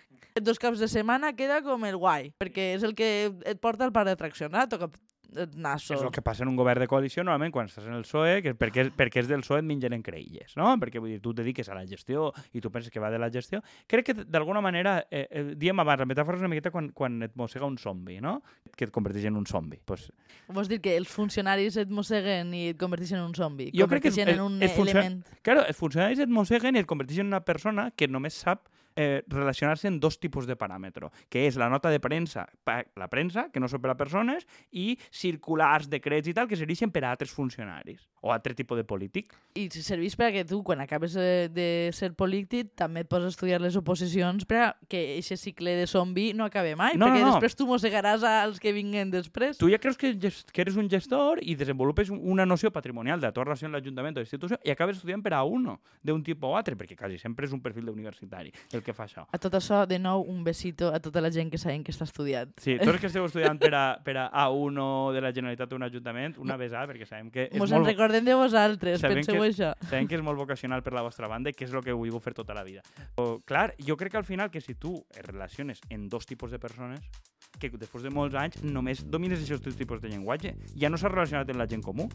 dos 0.42 0.59
caps 0.59 0.79
de 0.83 0.88
setmana 0.88 1.35
queda 1.37 1.62
com 1.64 1.85
el 1.88 1.96
guai, 1.96 2.33
perquè 2.38 2.75
és 2.77 2.83
el 2.87 2.94
que 2.94 3.33
et 3.44 3.61
porta 3.61 3.85
al 3.85 3.92
parc 3.92 4.11
d'atraccions, 4.12 4.53
toca 4.68 4.90
el 5.37 5.51
naso. 5.59 5.92
És 5.92 6.01
el 6.01 6.12
que 6.14 6.22
passa 6.22 6.44
en 6.44 6.49
un 6.49 6.57
govern 6.57 6.81
de 6.81 6.87
coalició, 6.88 7.25
normalment, 7.25 7.51
quan 7.53 7.66
estàs 7.66 7.85
en 7.88 7.96
el 7.96 8.05
PSOE, 8.07 8.38
que 8.44 8.53
perquè, 8.57 8.85
perquè 8.94 9.20
és 9.25 9.29
del 9.29 9.42
PSOE 9.42 9.59
et 9.59 9.66
mengen 9.66 9.92
en 9.96 10.03
creïlles, 10.07 10.55
no? 10.57 10.68
Perquè 10.81 11.01
vull 11.03 11.11
dir, 11.11 11.18
tu 11.20 11.33
et 11.35 11.40
dediques 11.40 11.68
a 11.68 11.75
la 11.75 11.83
gestió 11.85 12.29
i 12.55 12.62
tu 12.62 12.70
penses 12.70 12.92
que 12.94 13.03
va 13.03 13.11
de 13.11 13.18
la 13.18 13.29
gestió. 13.35 13.61
Crec 13.90 14.07
que 14.07 14.14
d'alguna 14.22 14.62
manera, 14.64 15.01
eh, 15.11 15.27
eh, 15.29 15.42
diem 15.59 15.83
abans, 15.83 15.99
la 16.01 16.07
metàfora 16.07 16.38
és 16.38 16.44
una 16.46 16.53
miqueta 16.55 16.70
quan, 16.70 16.92
quan 16.94 17.18
et 17.27 17.35
mossega 17.37 17.66
un 17.66 17.77
zombi, 17.77 18.20
no? 18.22 18.38
Que 18.77 18.87
et 18.87 18.94
converteix 18.94 19.27
en 19.27 19.37
un 19.37 19.44
zombi. 19.51 19.81
Pues, 19.85 20.07
Vols 20.49 20.70
dir 20.70 20.81
que 20.81 20.94
els 20.96 21.11
funcionaris 21.11 21.77
et 21.83 21.90
mosseguen 21.90 22.55
i 22.55 22.68
et 22.70 22.79
converteixen 22.79 23.18
en 23.18 23.27
un 23.27 23.35
zombi? 23.35 23.72
Jo 23.75 23.88
crec 23.90 24.07
que 24.07 24.14
és- 24.14 24.22
en 24.22 24.40
un 24.40 24.62
element... 24.62 25.27
claro, 25.42 25.66
els 25.66 25.77
funcionaris 25.77 26.22
et 26.22 26.31
mosseguen 26.31 26.77
i 26.77 26.85
et 26.85 26.87
converteixen 26.87 27.27
en 27.27 27.35
una 27.35 27.44
persona 27.44 27.90
que 27.90 28.07
només 28.07 28.38
sap 28.46 28.68
eh, 28.97 29.23
relacionar-se 29.29 29.89
en 29.89 30.01
dos 30.01 30.19
tipus 30.19 30.47
de 30.49 30.57
paràmetre, 30.57 31.11
que 31.29 31.47
és 31.47 31.57
la 31.61 31.69
nota 31.69 31.91
de 31.93 32.01
premsa, 32.01 32.47
per 32.65 32.87
la 32.97 33.09
premsa, 33.13 33.49
que 33.53 33.61
no 33.61 33.69
són 33.69 33.83
per 33.85 33.91
a 33.93 33.97
persones, 33.97 34.47
i 34.73 34.97
circulars, 35.13 35.89
decrets 35.93 36.29
i 36.29 36.35
tal, 36.35 36.49
que 36.49 36.57
serveixen 36.59 36.91
per 36.91 37.05
a 37.05 37.11
altres 37.13 37.31
funcionaris 37.35 38.07
o 38.27 38.33
altre 38.33 38.55
tipus 38.59 38.79
de 38.81 38.85
polític. 38.89 39.31
I 39.55 39.69
si 39.71 39.83
serveix 39.85 40.17
perquè 40.19 40.43
tu, 40.49 40.63
quan 40.67 40.81
acabes 40.83 41.13
de, 41.15 41.49
de 41.53 41.67
ser 41.95 42.11
polític, 42.19 42.73
també 42.79 43.05
et 43.05 43.09
pots 43.11 43.29
estudiar 43.29 43.61
les 43.63 43.77
oposicions 43.79 44.47
per 44.49 44.63
a 44.65 44.69
que 44.91 45.19
aquest 45.21 45.45
cicle 45.45 45.77
de 45.79 45.87
zombi 45.87 46.33
no 46.35 46.45
acabe 46.49 46.75
mai, 46.77 46.97
No, 46.97 47.07
perquè 47.11 47.21
no, 47.23 47.29
no. 47.29 47.35
després 47.37 47.55
tu 47.55 47.67
mossegaràs 47.69 48.25
als 48.27 48.59
que 48.63 48.73
vinguen 48.75 49.13
després. 49.13 49.59
Tu 49.61 49.69
ja 49.71 49.79
creus 49.79 49.99
que, 50.01 50.15
que 50.17 50.65
eres 50.65 50.77
un 50.81 50.89
gestor 50.91 51.39
i 51.43 51.55
desenvolupes 51.55 52.11
un- 52.11 52.21
una 52.25 52.47
noció 52.47 52.73
patrimonial 52.73 53.21
de 53.21 53.29
la 53.29 53.33
teva 53.37 53.45
relació 53.51 53.69
amb 53.69 53.77
l'Ajuntament 53.77 54.17
o 54.17 54.25
l'institució 54.25 54.59
i 54.65 54.73
acabes 54.73 54.97
estudiant 54.99 55.23
per 55.23 55.35
a 55.37 55.45
uno 55.45 55.79
d'un 56.03 56.23
tipus 56.25 56.49
o 56.51 56.57
altre, 56.57 56.75
perquè 56.77 56.97
quasi 56.97 57.19
sempre 57.19 57.47
és 57.47 57.53
un 57.55 57.61
perfil 57.63 57.87
d'universitari 57.87 58.53
el 58.73 58.83
que 58.87 58.94
fa 58.94 59.05
això. 59.09 59.25
A 59.35 59.38
tot 59.42 59.55
això, 59.59 59.83
de 59.90 59.99
nou, 59.99 60.22
un 60.31 60.44
besito 60.46 60.92
a 60.94 61.01
tota 61.03 61.20
la 61.20 61.31
gent 61.35 61.51
que 61.51 61.59
sabem 61.59 61.83
que 61.85 61.90
està 61.92 62.07
estudiant. 62.07 62.53
Sí, 62.62 62.77
tots 62.79 62.92
els 62.94 63.01
que 63.03 63.11
esteu 63.11 63.27
estudiant 63.27 63.59
per 63.59 63.72
a, 63.75 63.85
per 64.07 64.14
a 64.22 64.27
A1 64.46 65.12
de 65.16 65.20
la 65.25 65.33
Generalitat 65.35 65.72
o 65.75 65.77
un 65.81 65.87
ajuntament, 65.88 66.38
una 66.38 66.57
besada, 66.57 66.87
perquè 66.92 67.07
sabem 67.09 67.31
que 67.35 67.49
és 67.51 67.59
Mos 67.59 67.72
en 67.72 67.81
molt, 67.83 67.90
recordem 67.90 68.25
de 68.25 68.35
vosaltres, 68.38 69.01
Sabem 69.03 69.18
penseu 69.20 69.40
que- 69.42 69.51
això. 69.51 69.75
sabem 69.90 70.07
que 70.09 70.14
és 70.16 70.22
molt 70.22 70.38
vocacional 70.38 70.83
per 70.87 70.92
la 70.94 71.03
vostra 71.03 71.27
banda 71.29 71.51
i 71.51 71.53
que 71.53 71.64
és 71.66 71.72
el 71.75 71.83
que 71.83 71.90
heu 71.90 71.99
volgut 71.99 72.22
fer 72.22 72.35
tota 72.35 72.55
la 72.55 72.62
vida. 72.64 72.83
Però, 73.16 73.40
clar, 73.44 73.75
jo 73.79 73.96
crec 73.96 74.12
que 74.12 74.18
al 74.18 74.25
final 74.25 74.51
que 74.51 74.61
si 74.61 74.75
tu 74.75 74.94
et 75.16 75.27
relaciones 75.27 75.81
en 75.90 76.09
dos 76.09 76.27
tipus 76.27 76.51
de 76.51 76.59
persones, 76.59 77.01
que 77.59 77.71
després 77.71 78.03
de 78.03 78.11
molts 78.11 78.35
anys 78.35 78.62
només 78.62 79.05
domines 79.09 79.40
aquests 79.42 79.77
tipus 79.77 80.01
de 80.01 80.09
llenguatge, 80.09 80.55
ja 80.77 80.88
no 80.90 80.97
s'ha 80.99 81.09
relacionat 81.09 81.49
amb 81.51 81.59
la 81.59 81.66
gent 81.66 81.83
comú. 81.85 82.09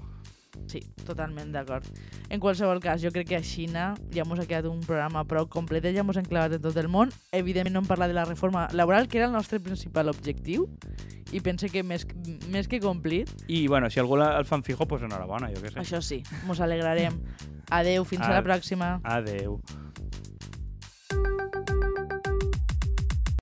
Sí, 0.67 0.81
totalment 1.07 1.51
d'acord. 1.53 1.85
En 2.29 2.39
qualsevol 2.39 2.79
cas, 2.83 3.01
jo 3.01 3.09
crec 3.11 3.27
que 3.29 3.37
a 3.37 3.41
Xina 3.43 3.93
ja 4.13 4.25
mos 4.27 4.39
ha 4.39 4.45
quedat 4.45 4.65
un 4.69 4.81
programa 4.83 5.23
prou 5.25 5.47
complet, 5.47 5.85
ja 5.95 6.03
mos 6.03 6.17
hem 6.19 6.25
clavat 6.27 6.53
en 6.57 6.61
tot 6.61 6.75
el 6.77 6.89
món. 6.91 7.09
Evidentment 7.31 7.73
no 7.73 7.79
hem 7.81 7.87
parlat 7.87 8.11
de 8.11 8.17
la 8.19 8.25
reforma 8.25 8.67
laboral, 8.73 9.07
que 9.07 9.17
era 9.17 9.27
el 9.27 9.33
nostre 9.33 9.59
principal 9.59 10.09
objectiu, 10.11 10.67
i 11.31 11.39
pense 11.39 11.69
que 11.71 11.81
més, 11.83 12.05
més 12.51 12.67
que 12.67 12.81
complit, 12.83 13.31
I, 13.47 13.65
bueno, 13.67 13.89
si 13.89 13.99
algú 14.01 14.17
la- 14.19 14.37
el 14.37 14.45
fan 14.45 14.63
fijo, 14.63 14.85
pues 14.85 15.01
enhorabona, 15.01 15.47
jo 15.55 15.61
què 15.63 15.71
sé. 15.71 15.79
això 15.79 16.01
sí, 16.01 16.21
mos 16.45 16.59
alegrarem. 16.59 17.15
Adeu, 17.71 18.03
fins 18.03 18.21
a 18.27 18.29
la 18.29 18.37
Ad- 18.39 18.45
pròxima. 18.45 18.99
Adeu. 19.03 19.61